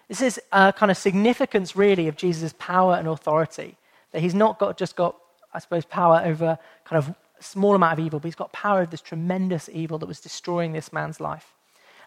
[0.08, 3.76] This is a kind of significance, really, of Jesus' power and authority.
[4.12, 5.15] That he's not got, just got,
[5.54, 8.80] I suppose, power over kind of a small amount of evil, but he's got power
[8.80, 11.54] over this tremendous evil that was destroying this man's life.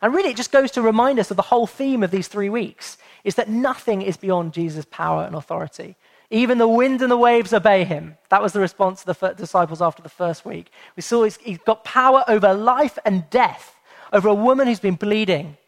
[0.02, 2.48] And really, it just goes to remind us of the whole theme of these three
[2.48, 5.94] weeks is that nothing is beyond Jesus' power and authority.
[6.30, 8.16] Even the wind and the waves obey him.
[8.30, 10.70] That was the response of the disciples after the first week.
[10.96, 13.76] We saw he's got power over life and death,
[14.12, 15.58] over a woman who's been bleeding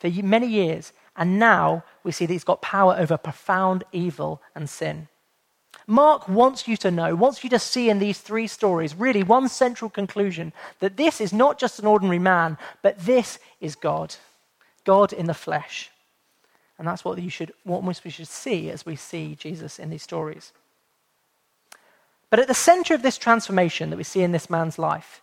[0.00, 0.92] for many years.
[1.16, 5.08] And now we see that he's got power over profound evil and sin.
[5.86, 9.48] Mark wants you to know, wants you to see in these three stories, really one
[9.48, 14.14] central conclusion that this is not just an ordinary man, but this is God.
[14.84, 15.90] God in the flesh.
[16.78, 20.02] And that's what, you should, what we should see as we see Jesus in these
[20.02, 20.52] stories.
[22.30, 25.20] But at the center of this transformation that we see in this man's life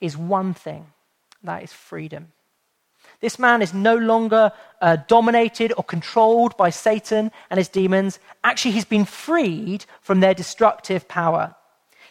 [0.00, 0.86] is one thing
[1.42, 2.32] that is freedom.
[3.20, 8.18] This man is no longer uh, dominated or controlled by Satan and his demons.
[8.44, 11.54] Actually, he's been freed from their destructive power.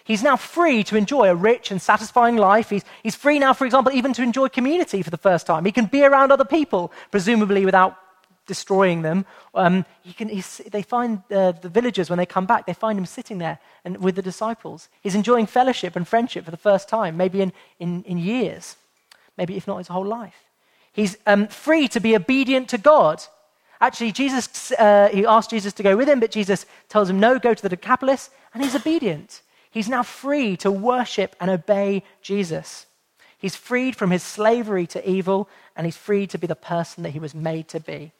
[0.03, 2.69] He's now free to enjoy a rich and satisfying life.
[2.69, 5.65] He's, he's free now, for example, even to enjoy community for the first time.
[5.65, 7.97] He can be around other people, presumably without
[8.45, 9.25] destroying them.
[9.55, 10.27] Um, he can,
[10.71, 13.97] they find uh, the villagers, when they come back, they find him sitting there and,
[13.97, 14.89] with the disciples.
[15.01, 18.75] He's enjoying fellowship and friendship for the first time, maybe in, in, in years,
[19.37, 20.44] maybe if not his whole life.
[20.95, 23.21] He's um, free to be obedient to God.
[23.81, 27.37] Actually, Jesus, uh, he asked Jesus to go with him, but Jesus tells him, no,
[27.37, 29.41] go to the Decapolis, and he's obedient.
[29.69, 32.85] He's now free to worship and obey Jesus.
[33.37, 37.09] He's freed from his slavery to evil, and he's free to be the person that
[37.09, 38.13] he was made to be.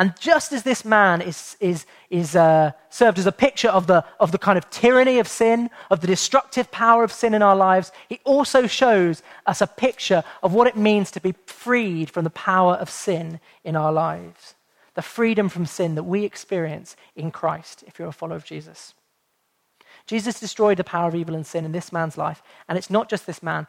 [0.00, 4.02] And just as this man is, is, is uh, served as a picture of the,
[4.18, 7.54] of the kind of tyranny of sin, of the destructive power of sin in our
[7.54, 12.24] lives, he also shows us a picture of what it means to be freed from
[12.24, 14.54] the power of sin in our lives.
[14.94, 18.94] The freedom from sin that we experience in Christ if you're a follower of Jesus.
[20.06, 22.42] Jesus destroyed the power of evil and sin in this man's life.
[22.70, 23.66] And it's not just this man.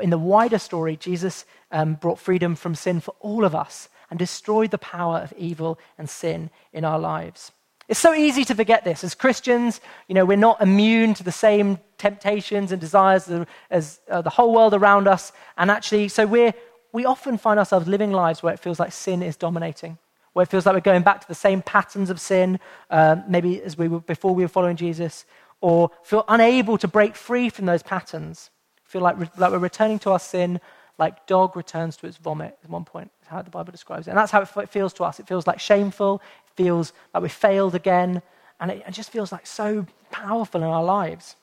[0.00, 4.18] in the wider story, Jesus um, brought freedom from sin for all of us and
[4.18, 7.52] destroy the power of evil and sin in our lives.
[7.88, 9.04] It's so easy to forget this.
[9.04, 13.30] As Christians, you know, we're not immune to the same temptations and desires
[13.70, 15.32] as uh, the whole world around us.
[15.58, 16.54] And actually, so we're,
[16.92, 19.98] we often find ourselves living lives where it feels like sin is dominating,
[20.32, 23.60] where it feels like we're going back to the same patterns of sin, uh, maybe
[23.60, 25.26] as we were before we were following Jesus,
[25.60, 28.50] or feel unable to break free from those patterns,
[28.84, 30.58] feel like, like we're returning to our sin
[30.98, 34.10] like dog returns to its vomit at one point, how the Bible describes it.
[34.10, 35.18] And that's how it feels to us.
[35.18, 38.22] It feels like shameful, it feels like we failed again,
[38.60, 41.36] and it, just feels like so powerful in our lives.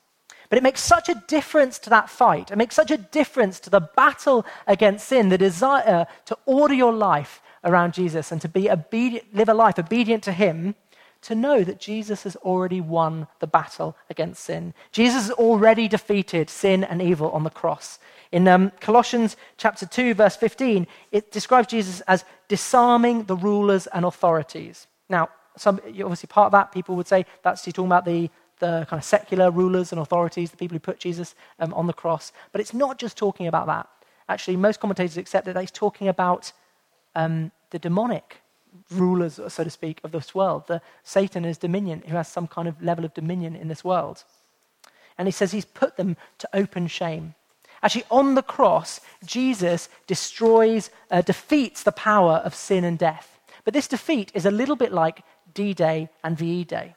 [0.49, 2.51] But it makes such a difference to that fight.
[2.51, 6.93] It makes such a difference to the battle against sin, the desire to order your
[6.93, 10.75] life around Jesus and to be obedient, live a life obedient to Him,
[11.21, 14.73] to know that Jesus has already won the battle against sin.
[14.91, 17.99] Jesus has already defeated sin and evil on the cross.
[18.31, 24.05] In um, Colossians chapter 2, verse 15, it describes Jesus as disarming the rulers and
[24.05, 24.87] authorities.
[25.09, 28.29] Now, some, obviously, part of that, people would say that's he's talking about the,
[28.59, 31.93] the kind of secular rulers and authorities, the people who put Jesus um, on the
[31.93, 32.31] cross.
[32.51, 33.87] But it's not just talking about that.
[34.29, 36.53] Actually, most commentators accept that he's talking about
[37.15, 38.41] um, the demonic
[38.89, 40.67] rulers, so to speak, of this world.
[40.67, 44.23] The Satan is dominion, who has some kind of level of dominion in this world.
[45.17, 47.35] And he says he's put them to open shame.
[47.83, 53.39] Actually, on the cross, Jesus destroys, uh, defeats the power of sin and death.
[53.63, 56.95] But this defeat is a little bit like D Day and VE Day.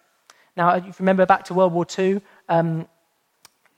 [0.57, 2.87] Now, if you remember back to World War II, um,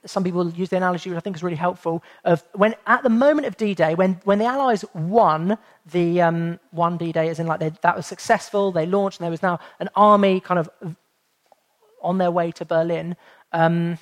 [0.09, 3.09] some people use the analogy, which I think is really helpful, of when at the
[3.09, 5.57] moment of D-Day, when, when the Allies won
[5.91, 9.31] the um, won D-Day, as in like they, that was successful, they launched, and there
[9.31, 10.69] was now an army kind of
[12.01, 13.15] on their way to Berlin.
[13.51, 13.97] Um,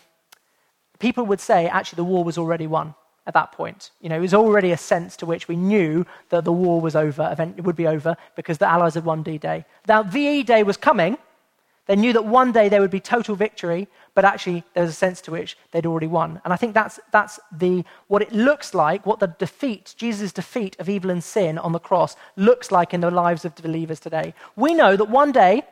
[0.99, 2.95] people would say actually the war was already won
[3.27, 3.91] at that point.
[4.01, 6.95] You know, it was already a sense to which we knew that the war was
[6.95, 9.65] over, event, it would be over because the Allies had won D-Day.
[9.87, 11.17] Now VE Day was coming.
[11.87, 14.95] They knew that one day there would be total victory, but actually there was a
[14.95, 16.41] sense to which they'd already won.
[16.43, 20.75] And I think that's, that's the, what it looks like, what the defeat, Jesus' defeat
[20.79, 24.33] of evil and sin on the cross looks like in the lives of believers today.
[24.55, 25.63] We know that one day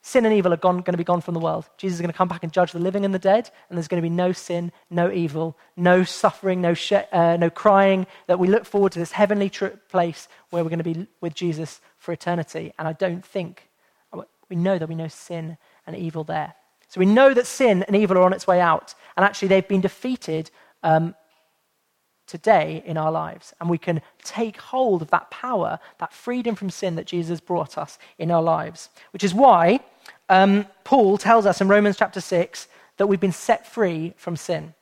[0.00, 1.68] sin and evil are gone, going to be gone from the world.
[1.76, 3.88] Jesus is going to come back and judge the living and the dead, and there's
[3.88, 8.06] going to be no sin, no evil, no suffering, no, sh- uh, no crying.
[8.26, 11.34] That we look forward to this heavenly tr- place where we're going to be with
[11.34, 12.72] Jesus for eternity.
[12.78, 13.67] And I don't think
[14.48, 16.54] we know that we know sin and evil there.
[16.88, 19.68] So we know that sin and evil are on its way out, and actually they've
[19.68, 20.50] been defeated
[20.82, 21.14] um,
[22.26, 23.52] today in our lives.
[23.60, 27.76] And we can take hold of that power, that freedom from sin that Jesus brought
[27.76, 28.90] us in our lives.
[29.12, 29.80] Which is why
[30.28, 32.68] um, Paul tells us in Romans chapter 6
[32.98, 34.74] that we've been set free from sin.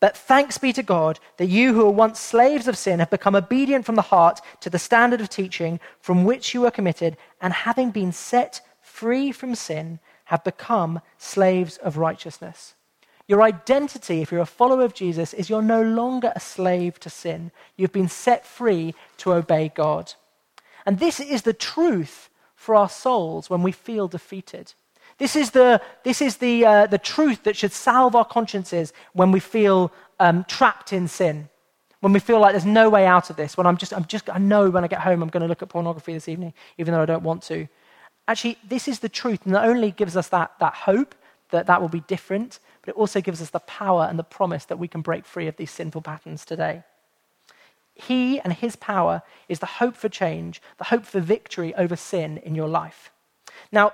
[0.00, 3.34] But thanks be to God that you who were once slaves of sin have become
[3.34, 7.52] obedient from the heart to the standard of teaching from which you were committed, and
[7.52, 8.60] having been set
[8.98, 12.74] free from sin, have become slaves of righteousness.
[13.28, 17.10] Your identity, if you're a follower of Jesus, is you're no longer a slave to
[17.10, 17.52] sin.
[17.76, 20.14] You've been set free to obey God.
[20.84, 24.74] And this is the truth for our souls when we feel defeated.
[25.18, 29.30] This is the, this is the, uh, the truth that should salve our consciences when
[29.30, 31.48] we feel um, trapped in sin.
[32.00, 33.56] When we feel like there's no way out of this.
[33.56, 35.62] When I'm just, I'm just, I know when I get home I'm going to look
[35.62, 37.68] at pornography this evening, even though I don't want to.
[38.28, 39.46] Actually, this is the truth.
[39.46, 41.14] Not only gives us that, that hope
[41.50, 44.66] that that will be different, but it also gives us the power and the promise
[44.66, 46.82] that we can break free of these sinful patterns today.
[47.94, 52.36] He and his power is the hope for change, the hope for victory over sin
[52.38, 53.10] in your life.
[53.72, 53.92] Now,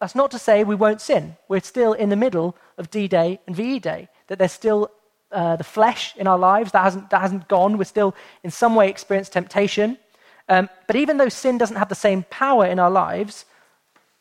[0.00, 1.36] that's not to say we won't sin.
[1.48, 4.90] We're still in the middle of D Day and VE Day, that there's still
[5.32, 7.78] uh, the flesh in our lives that hasn't, that hasn't gone.
[7.78, 9.96] We're still in some way experience temptation.
[10.48, 13.46] Um, but even though sin doesn't have the same power in our lives,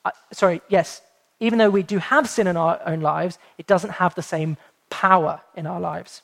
[0.06, 1.02] uh, sorry, yes,
[1.40, 4.58] even though we do have sin in our own lives, it doesn't have the same
[4.90, 6.22] power in our lives.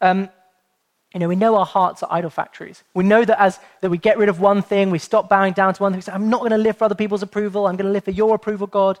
[0.00, 0.28] Um,
[1.14, 2.84] you know, we know our hearts are idol factories.
[2.92, 5.72] We know that as that we get rid of one thing, we stop bowing down
[5.72, 5.98] to one thing.
[5.98, 7.66] We say, I'm not going to live for other people's approval.
[7.66, 8.98] I'm going to live for your approval, God.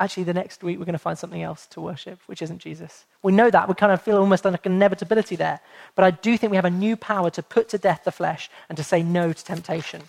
[0.00, 3.04] Actually, the next week we're going to find something else to worship, which isn't Jesus.
[3.22, 3.68] We know that.
[3.68, 5.60] We kind of feel almost like an inevitability there.
[5.94, 8.50] But I do think we have a new power to put to death the flesh
[8.68, 10.02] and to say no to temptation.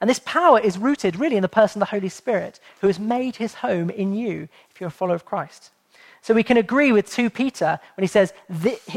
[0.00, 2.98] And this power is rooted really in the person of the Holy Spirit, who has
[2.98, 5.70] made his home in you if you're a follower of Christ.
[6.20, 8.32] So we can agree with 2 Peter when he says,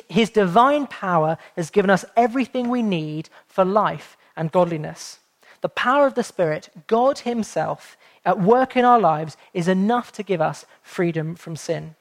[0.08, 5.20] His divine power has given us everything we need for life and godliness.
[5.62, 10.24] The power of the Spirit, God Himself, at work in our lives, is enough to
[10.24, 11.96] give us freedom from sin.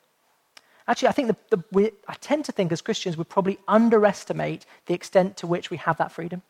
[0.89, 4.65] Actually, I think the, the, we, I tend to think as Christians we probably underestimate
[4.87, 6.43] the extent to which we have that freedom.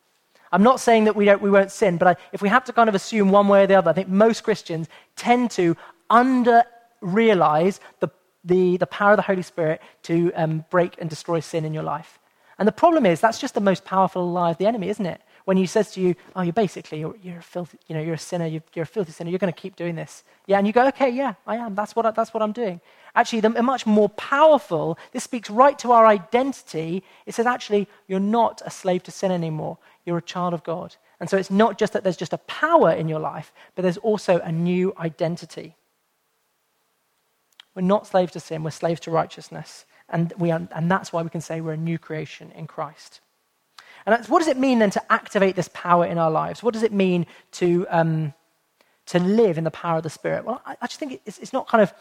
[0.52, 2.72] I'm not saying that we, don't, we won't sin, but I, if we have to
[2.72, 5.76] kind of assume one way or the other, I think most Christians tend to
[6.08, 6.64] under
[7.00, 8.08] realize the,
[8.44, 11.82] the, the power of the Holy Spirit to um, break and destroy sin in your
[11.82, 12.18] life.
[12.58, 15.20] And the problem is, that's just the most powerful lie of the enemy, isn't it?
[15.44, 18.14] When he says to you, oh, you're basically, you're, you're a filthy, you know, you're
[18.14, 20.24] a sinner, you're, you're a filthy sinner, you're going to keep doing this.
[20.46, 21.74] Yeah, and you go, okay, yeah, I am.
[21.74, 22.80] That's what, I, that's what I'm doing.
[23.14, 27.04] Actually, the, much more powerful, this speaks right to our identity.
[27.26, 29.78] It says, actually, you're not a slave to sin anymore.
[30.06, 30.96] You're a child of God.
[31.20, 33.98] And so it's not just that there's just a power in your life, but there's
[33.98, 35.74] also a new identity.
[37.74, 39.84] We're not slaves to sin, we're slaves to righteousness.
[40.08, 43.20] And, we are, and that's why we can say we're a new creation in Christ.
[44.06, 46.62] And what does it mean then to activate this power in our lives?
[46.62, 48.32] What does it mean to, um,
[49.06, 50.44] to live in the power of the Spirit?
[50.44, 51.92] Well, I, I just think it's, it's not kind of,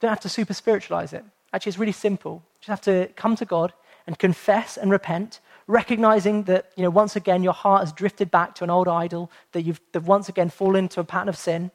[0.00, 1.24] don't have to super spiritualize it.
[1.52, 2.42] Actually, it's really simple.
[2.56, 3.72] You just have to come to God
[4.08, 8.54] and confess and repent, recognizing that, you know, once again, your heart has drifted back
[8.54, 11.70] to an old idol, that you've once again fallen into a pattern of sin.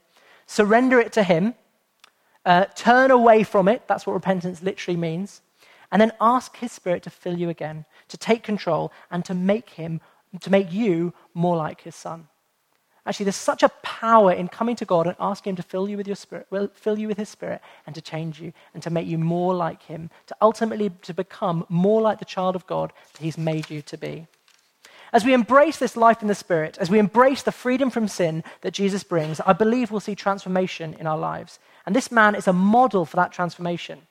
[0.45, 1.55] Surrender it to Him.
[2.45, 3.87] Uh, turn away from it.
[3.87, 5.41] That's what repentance literally means.
[5.91, 9.71] And then ask His Spirit to fill you again, to take control, and to make
[9.71, 9.99] Him,
[10.39, 12.28] to make you more like His Son.
[13.09, 15.97] Actually, there's such a power in coming to God and asking Him to fill you
[15.97, 16.45] with your spirit,
[16.75, 19.81] fill you with His Spirit, and to change you and to make you more like
[19.81, 23.81] Him, to ultimately to become more like the child of God that He's made you
[23.81, 24.27] to be.
[25.11, 28.43] As we embrace this life in the Spirit, as we embrace the freedom from sin
[28.61, 31.57] that Jesus brings, I believe we'll see transformation in our lives.
[31.87, 34.01] And this man is a model for that transformation.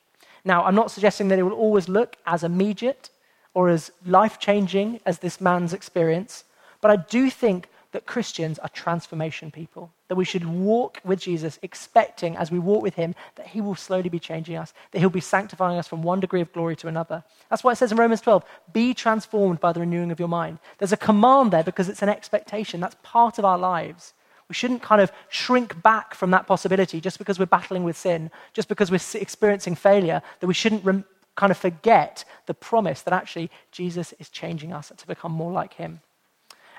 [0.44, 3.10] Now, I'm not suggesting that it will always look as immediate
[3.54, 6.42] or as life changing as this man's experience,
[6.80, 7.68] but I do think
[7.98, 12.80] that Christians are transformation people, that we should walk with Jesus, expecting as we walk
[12.80, 16.04] with him that he will slowly be changing us, that he'll be sanctifying us from
[16.04, 17.24] one degree of glory to another.
[17.50, 20.60] That's why it says in Romans 12, be transformed by the renewing of your mind.
[20.78, 22.78] There's a command there because it's an expectation.
[22.78, 24.14] That's part of our lives.
[24.48, 28.30] We shouldn't kind of shrink back from that possibility just because we're battling with sin,
[28.52, 33.12] just because we're experiencing failure, that we shouldn't rem- kind of forget the promise that
[33.12, 36.00] actually Jesus is changing us to become more like him.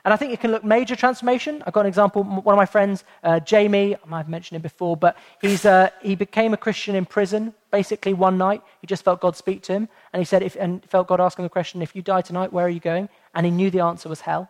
[0.06, 1.64] And I think it can look major transformation.
[1.66, 2.24] I've got an example.
[2.24, 5.90] One of my friends, uh, Jamie, I might have mentioned him before, but he's, uh,
[6.02, 8.62] he became a Christian in prison basically one night.
[8.82, 9.90] He just felt God speak to him.
[10.14, 12.66] And he said, if, and felt God asking the question, if you die tonight, where
[12.66, 13.10] are you going?
[13.36, 14.50] And he knew the answer was hell.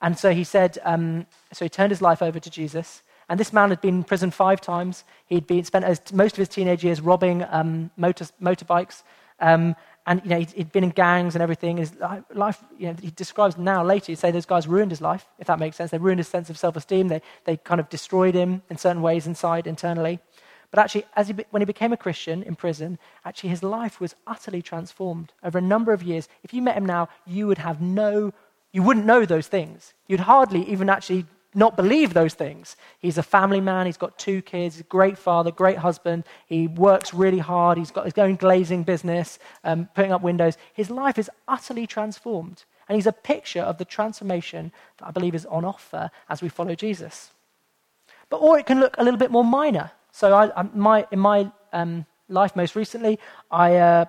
[0.00, 3.02] And so he said, um, so he turned his life over to Jesus.
[3.28, 5.04] And this man had been in prison five times.
[5.26, 9.02] He'd been, spent most of his teenage years robbing um, motor, motorbikes.
[9.40, 9.74] Um,
[10.06, 11.78] and you know, he'd, he'd, been in gangs and everything.
[11.78, 11.94] His
[12.34, 15.46] life, you know, he describes now later, he'd say those guys ruined his life, if
[15.46, 15.90] that makes sense.
[15.90, 17.08] They ruined his sense of self esteem.
[17.08, 20.20] They, they kind of destroyed him in certain ways inside, internally.
[20.70, 24.14] But actually, as he, when he became a Christian in prison, actually his life was
[24.26, 26.28] utterly transformed over a number of years.
[26.42, 28.34] If you met him now, you would have no,
[28.72, 29.94] you wouldn't know those things.
[30.08, 32.76] You'd hardly even actually not believe those things.
[32.98, 33.86] He's a family man.
[33.86, 34.76] He's got two kids.
[34.76, 36.24] He's a great father, great husband.
[36.46, 37.78] He works really hard.
[37.78, 40.56] He's got his own glazing business, um, putting up windows.
[40.72, 42.64] His life is utterly transformed.
[42.88, 46.48] And he's a picture of the transformation that I believe is on offer as we
[46.48, 47.30] follow Jesus.
[48.28, 49.90] But, or it can look a little bit more minor.
[50.12, 53.18] So, I, I, my, in my um, life most recently,
[53.50, 54.04] I uh,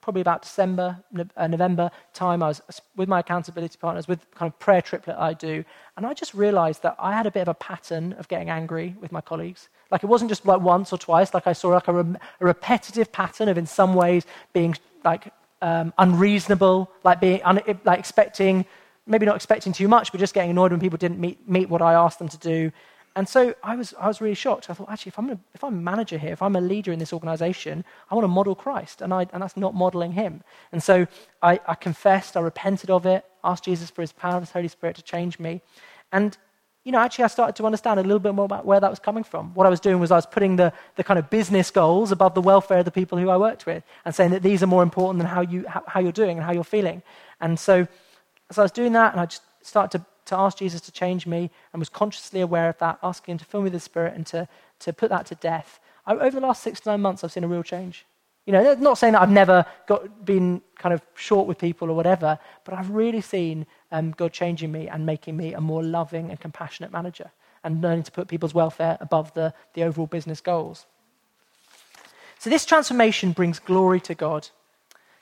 [0.00, 0.98] probably about December,
[1.36, 2.62] uh, November time, I was
[2.96, 5.64] with my accountability partners, with kind of prayer triplet I do,
[5.96, 8.96] and I just realized that I had a bit of a pattern of getting angry
[9.00, 9.68] with my colleagues.
[9.90, 12.44] Like it wasn't just like once or twice, like I saw like a, re- a
[12.44, 14.74] repetitive pattern of in some ways being
[15.04, 15.32] like
[15.62, 18.64] um, unreasonable, like being un- like expecting,
[19.06, 21.82] maybe not expecting too much, but just getting annoyed when people didn't meet, meet what
[21.82, 22.72] I asked them to do.
[23.16, 24.70] And so I was, I was really shocked.
[24.70, 26.92] I thought, actually, if I'm, a, if I'm a manager here, if I'm a leader
[26.92, 30.42] in this organization, I want to model Christ, and, I, and that's not modeling him.
[30.70, 31.06] And so
[31.42, 34.68] I, I confessed, I repented of it, asked Jesus for his power of his Holy
[34.68, 35.60] Spirit to change me.
[36.12, 36.38] And,
[36.84, 39.00] you know, actually, I started to understand a little bit more about where that was
[39.00, 39.54] coming from.
[39.54, 42.34] What I was doing was I was putting the, the kind of business goals above
[42.34, 44.82] the welfare of the people who I worked with and saying that these are more
[44.82, 47.02] important than how, you, how, how you're doing and how you're feeling.
[47.40, 47.88] And so
[48.50, 51.26] as I was doing that, and I just started to to ask Jesus to change
[51.26, 54.14] me and was consciously aware of that, asking him to fill me with the Spirit
[54.14, 54.48] and to,
[54.80, 55.78] to put that to death.
[56.06, 58.06] I, over the last six to nine months, I've seen a real change.
[58.46, 61.94] You know, not saying that I've never got, been kind of short with people or
[61.94, 66.30] whatever, but I've really seen um, God changing me and making me a more loving
[66.30, 67.30] and compassionate manager
[67.62, 70.86] and learning to put people's welfare above the, the overall business goals.
[72.38, 74.48] So, this transformation brings glory to God.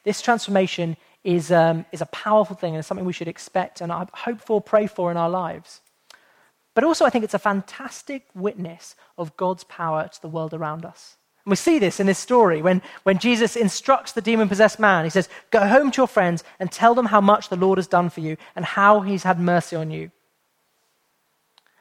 [0.05, 4.41] This transformation is, um, is a powerful thing and something we should expect and hope
[4.41, 5.81] for, pray for in our lives.
[6.75, 10.85] But also, I think it's a fantastic witness of God's power to the world around
[10.85, 11.17] us.
[11.45, 15.05] And we see this in this story when, when Jesus instructs the demon possessed man.
[15.05, 17.87] He says, Go home to your friends and tell them how much the Lord has
[17.87, 20.11] done for you and how he's had mercy on you.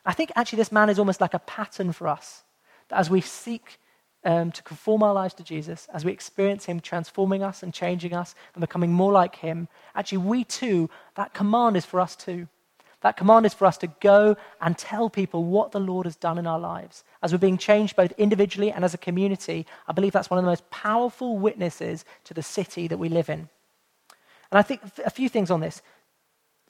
[0.05, 2.43] I think actually this man is almost like a pattern for us.
[2.87, 3.77] That as we seek
[4.27, 8.13] um, to conform our lives to Jesus, as we experience Him transforming us and changing
[8.13, 12.49] us and becoming more like Him, actually, we too, that command is for us too.
[13.01, 16.37] That command is for us to go and tell people what the Lord has done
[16.37, 17.05] in our lives.
[17.23, 20.43] As we're being changed both individually and as a community, I believe that's one of
[20.43, 23.47] the most powerful witnesses to the city that we live in.
[24.51, 25.81] And I think a few things on this.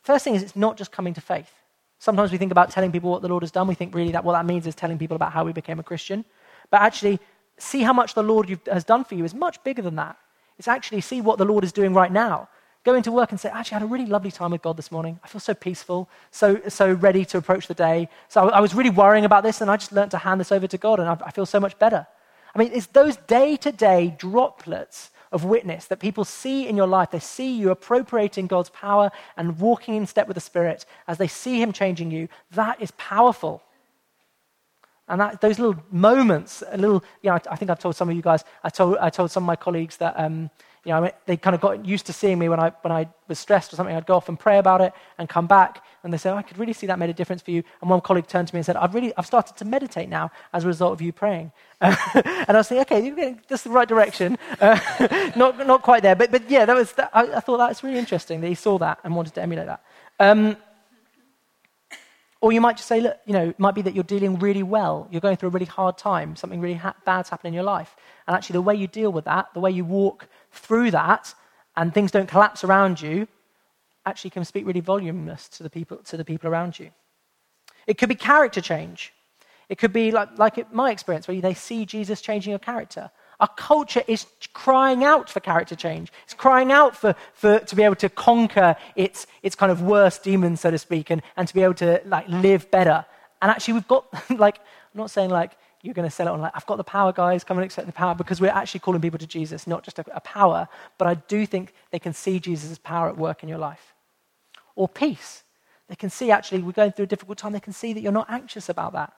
[0.03, 1.51] First thing is, it's not just coming to faith.
[1.97, 3.65] Sometimes we think about telling people what the Lord has done.
[3.67, 5.83] We think really that what that means is telling people about how we became a
[5.83, 6.23] Christian.
[6.69, 7.19] But actually,
[7.57, 10.17] see how much the Lord has done for you is much bigger than that.
[10.57, 12.49] It's actually see what the Lord is doing right now.
[12.83, 14.91] Go into work and say, actually, I had a really lovely time with God this
[14.91, 15.19] morning.
[15.23, 18.09] I feel so peaceful, so, so ready to approach the day.
[18.29, 20.51] So I, I was really worrying about this, and I just learned to hand this
[20.51, 22.07] over to God, and I, I feel so much better.
[22.55, 26.87] I mean, it's those day to day droplets of witness that people see in your
[26.87, 27.11] life.
[27.11, 31.27] They see you appropriating God's power and walking in step with the Spirit as they
[31.27, 32.29] see Him changing you.
[32.51, 33.61] That is powerful.
[35.09, 38.09] And that, those little moments, a little, you know, I, I, think I've told some
[38.09, 40.49] of you guys, I told, I told some of my colleagues that, um,
[40.87, 43.39] you know, they kind of got used to seeing me when I, when I was
[43.39, 43.93] stressed or something.
[43.93, 45.83] I'd go off and pray about it and come back.
[46.03, 47.61] And they said, oh, I could really see that made a difference for you.
[47.81, 50.31] And one colleague turned to me and said, I've really, I've started to meditate now
[50.53, 51.51] as a result of you praying.
[51.81, 54.37] and I was thinking, okay, you're getting just the right direction.
[54.59, 54.79] Uh,
[55.35, 56.15] not, not quite there.
[56.15, 58.55] But, but yeah, that was, that, I, I, thought that was really interesting that he
[58.55, 59.83] saw that and wanted to emulate that.
[60.19, 60.57] Um,
[62.41, 64.63] or you might just say, look, you know, it might be that you're dealing really
[64.63, 65.07] well.
[65.11, 66.35] You're going through a really hard time.
[66.35, 67.95] Something really ha- bad's happened in your life.
[68.27, 71.33] And actually, the way you deal with that, the way you walk through that,
[71.75, 73.27] and things don't collapse around you,
[74.05, 76.91] actually can speak really voluminous to the people, to the people around you.
[77.87, 79.13] It could be character change.
[79.69, 83.11] It could be like, like my experience, where they see Jesus changing your character.
[83.39, 86.11] Our culture is crying out for character change.
[86.23, 90.23] It's crying out for, for to be able to conquer its, its kind of worst
[90.23, 93.05] demons, so to speak, and, and to be able to like live better.
[93.41, 96.41] And actually, we've got like I'm not saying like you're going to sell it on
[96.41, 99.01] like I've got the power, guys, come and accept the power, because we're actually calling
[99.01, 100.67] people to Jesus, not just a, a power.
[100.97, 103.93] But I do think they can see Jesus' power at work in your life,
[104.75, 105.43] or peace.
[105.89, 107.53] They can see actually we're going through a difficult time.
[107.53, 109.13] They can see that you're not anxious about that.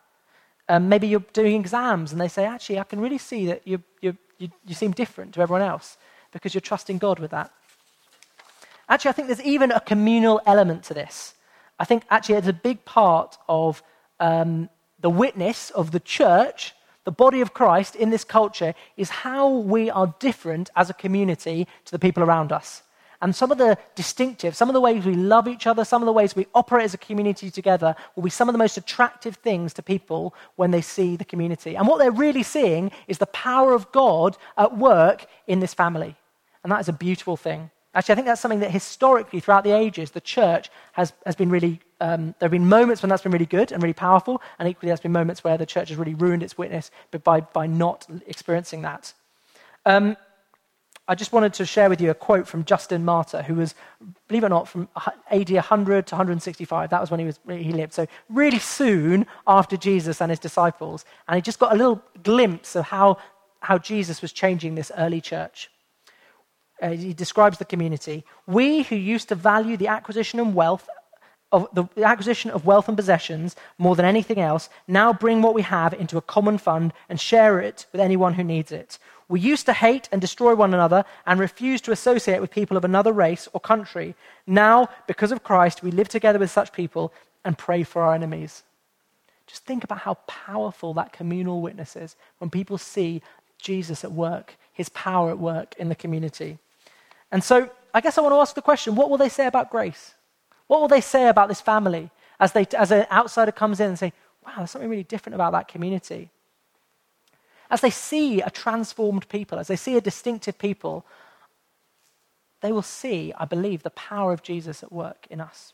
[0.70, 3.82] Um, maybe you're doing exams and they say, actually, I can really see that you,
[4.01, 5.97] you, you, you seem different to everyone else
[6.32, 7.51] because you're trusting God with that.
[8.88, 11.34] Actually, I think there's even a communal element to this.
[11.80, 13.82] I think actually it's a big part of
[14.20, 19.49] um, the witness of the church, the body of Christ in this culture, is how
[19.49, 22.84] we are different as a community to the people around us.
[23.22, 26.05] And some of the distinctive, some of the ways we love each other, some of
[26.05, 29.36] the ways we operate as a community together will be some of the most attractive
[29.36, 31.76] things to people when they see the community.
[31.76, 36.15] And what they're really seeing is the power of God at work in this family.
[36.63, 37.72] And that is a beautiful thing.
[37.93, 41.49] Actually, I think that's something that historically, throughout the ages, the church has, has been
[41.49, 44.70] really, um, there have been moments when that's been really good and really powerful, and
[44.70, 46.91] equally, there's been moments where the church has really ruined its witness
[47.24, 49.13] by, by not experiencing that.
[49.86, 50.17] Um,
[51.10, 53.74] I just wanted to share with you a quote from Justin Martyr, who was,
[54.28, 54.88] believe it or not, from
[55.32, 56.91] AD 100 to 165.
[56.91, 57.93] That was when he, was, he lived.
[57.93, 61.05] So, really soon after Jesus and his disciples.
[61.28, 63.18] And he just got a little glimpse of how,
[63.60, 65.72] how Jesus was changing this early church.
[66.80, 68.24] Uh, he describes the community.
[68.45, 70.88] We who used to value the acquisition and wealth
[71.51, 75.64] of the acquisition of wealth and possessions more than anything else now bring what we
[75.64, 78.99] have into a common fund and share it with anyone who needs it.
[79.30, 82.84] We used to hate and destroy one another and refuse to associate with people of
[82.84, 84.15] another race or country.
[84.47, 87.13] Now, because of Christ, we live together with such people
[87.45, 88.63] and pray for our enemies.
[89.45, 93.21] Just think about how powerful that communal witness is when people see
[93.59, 96.57] Jesus at work, his power at work in the community.
[97.32, 99.69] And so, I guess I want to ask the question what will they say about
[99.69, 100.15] grace?
[100.67, 102.09] What will they say about this family
[102.39, 104.13] as, they, as an outsider comes in and say,
[104.45, 106.30] wow, there's something really different about that community?
[107.70, 111.05] As they see a transformed people, as they see a distinctive people,
[112.61, 115.74] they will see, I believe, the power of Jesus at work in us.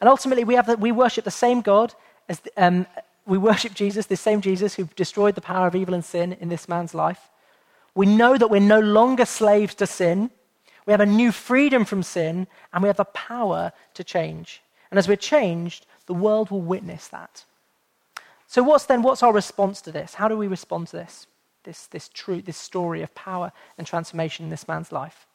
[0.00, 1.94] And ultimately, we, have the, we worship the same God
[2.28, 2.86] as the, um,
[3.26, 6.48] we worship Jesus, the same Jesus who destroyed the power of evil and sin in
[6.48, 7.30] this man's life.
[7.94, 10.30] We know that we're no longer slaves to sin.
[10.84, 14.62] We have a new freedom from sin, and we have the power to change.
[14.90, 17.44] And as we're changed, the world will witness that.
[18.46, 20.14] So, what's then, what's our response to this?
[20.14, 21.26] How do we respond to this?
[21.64, 25.26] This, this truth, this story of power and transformation in this man's life?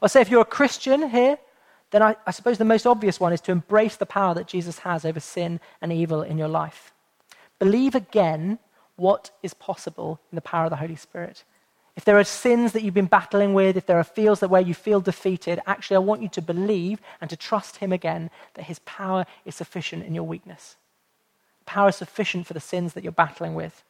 [0.00, 1.38] Well, say if you're a Christian here,
[1.90, 4.80] then I, I suppose the most obvious one is to embrace the power that Jesus
[4.80, 6.92] has over sin and evil in your life.
[7.58, 8.58] Believe again
[8.96, 11.44] what is possible in the power of the Holy Spirit.
[11.96, 14.60] If there are sins that you've been battling with, if there are fields that where
[14.60, 18.66] you feel defeated, actually I want you to believe and to trust him again that
[18.66, 20.76] his power is sufficient in your weakness
[21.68, 23.84] power sufficient for the sins that you're battling with.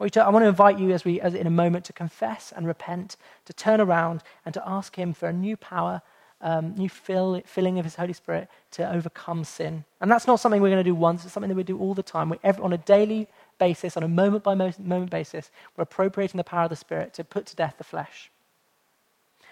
[0.00, 3.16] I want to invite you as we, as in a moment, to confess and repent,
[3.44, 6.02] to turn around and to ask Him for a new power,
[6.40, 9.84] um, new fill, filling of His Holy Spirit to overcome sin.
[10.00, 11.94] And that's not something we're going to do once, it's something that we do all
[11.94, 12.28] the time.
[12.30, 16.44] We, every, on a daily basis, on a moment by moment basis, we're appropriating the
[16.44, 18.32] power of the Spirit to put to death the flesh.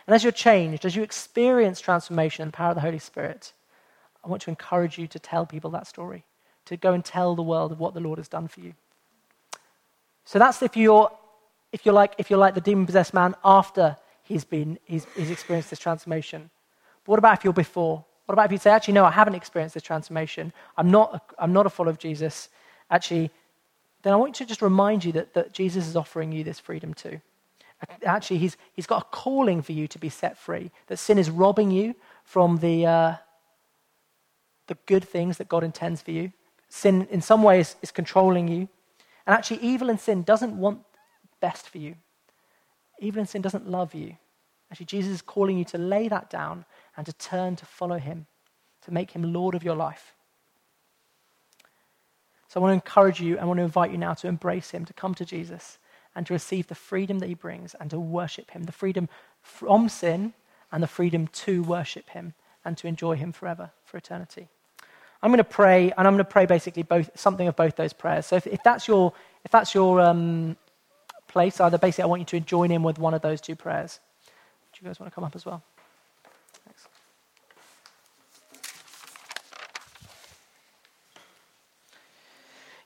[0.09, 3.53] And as you're changed, as you experience transformation and the power of the Holy Spirit,
[4.25, 6.25] I want to encourage you to tell people that story
[6.67, 8.75] to go and tell the world of what the Lord has done for you.
[10.25, 11.11] So that's if you're,
[11.73, 15.31] if you're, like, if you're like the demon possessed man after he's, been, he's, he's
[15.31, 16.51] experienced this transformation.
[17.05, 18.05] But what about if you're before?
[18.27, 20.53] What about if you say, actually, no, I haven't experienced this transformation.
[20.77, 22.49] I'm not a, I'm not a follower of Jesus.
[22.91, 23.31] Actually,
[24.03, 26.95] then I want to just remind you that, that Jesus is offering you this freedom
[26.95, 27.21] too.
[28.05, 31.31] Actually, he's, he's got a calling for you to be set free, that sin is
[31.31, 33.15] robbing you from the, uh,
[34.69, 36.33] the good things that God intends for you.
[36.75, 38.67] Sin, in some ways, is controlling you.
[39.27, 40.81] And actually, evil and sin doesn't want
[41.39, 41.97] best for you.
[42.99, 44.17] Evil and sin doesn't love you.
[44.71, 46.65] Actually, Jesus is calling you to lay that down
[46.97, 48.27] and to turn to follow him,
[48.87, 50.15] to make him Lord of your life.
[52.49, 54.87] So I want to encourage you, and want to invite you now to embrace him,
[54.87, 55.77] to come to Jesus,
[56.15, 59.09] and to receive the freedom that he brings and to worship him the freedom
[59.41, 60.35] from sin
[60.71, 64.49] and the freedom to worship him and to enjoy Him forever, for eternity.
[65.23, 67.93] I'm going to pray, and I'm going to pray basically both, something of both those
[67.93, 68.27] prayers.
[68.27, 69.13] So if, if that's your,
[69.45, 70.57] if that's your um,
[71.29, 74.01] place, either basically I want you to join in with one of those two prayers.
[74.73, 75.63] Do you guys want to come up as well?
[76.65, 76.89] Thanks.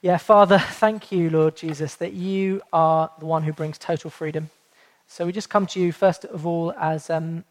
[0.03, 4.51] Yeah, Father, thank you, Lord Jesus, that you are the one who brings total freedom.
[5.09, 7.45] So we just come to you, first of all, as, um,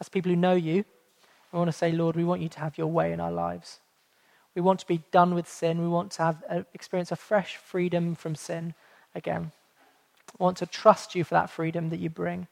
[0.00, 0.84] as people who know you.
[1.52, 3.78] We want to say, Lord, we want you to have your way in our lives.
[4.56, 5.82] We want to be done with sin.
[5.82, 8.72] We want to have uh, experience a fresh freedom from sin
[9.14, 9.52] again.
[10.38, 12.48] We want to trust you for that freedom that you bring.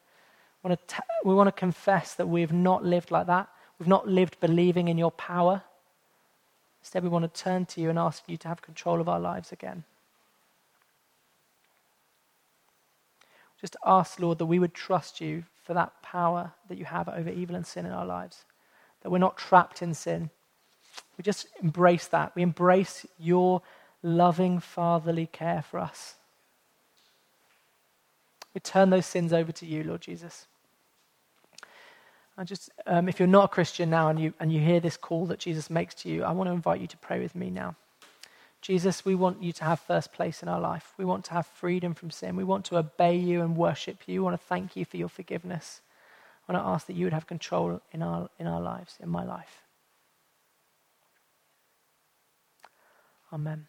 [0.63, 3.49] We want to, t- we want to confess that we have not lived like that.
[3.79, 5.63] We've not lived believing in your power.
[6.83, 9.19] Instead, we want to turn to you and ask you to have control of our
[9.19, 9.85] lives again.
[13.63, 17.31] Just ask, Lord, that we would trust you for that power that you have over
[17.31, 18.45] evil and sin in our lives,
[19.01, 20.29] that we're not trapped in sin.
[21.17, 22.35] We just embrace that.
[22.35, 23.63] We embrace your
[24.03, 26.15] loving fatherly care for us.
[28.53, 30.47] We turn those sins over to you, Lord Jesus.
[32.37, 34.97] I just, um, if you're not a Christian now and you, and you hear this
[34.97, 37.51] call that Jesus makes to you, I want to invite you to pray with me
[37.51, 37.77] now.
[38.61, 40.95] Jesus, we want you to have first place in our life.
[40.97, 42.35] We want to have freedom from sin.
[42.35, 44.21] We want to obey you and worship you.
[44.21, 45.81] We want to thank you for your forgiveness.
[46.49, 49.11] I want to ask that you would have control in our, in our lives, in
[49.11, 49.64] my life.
[53.35, 53.69] Amen.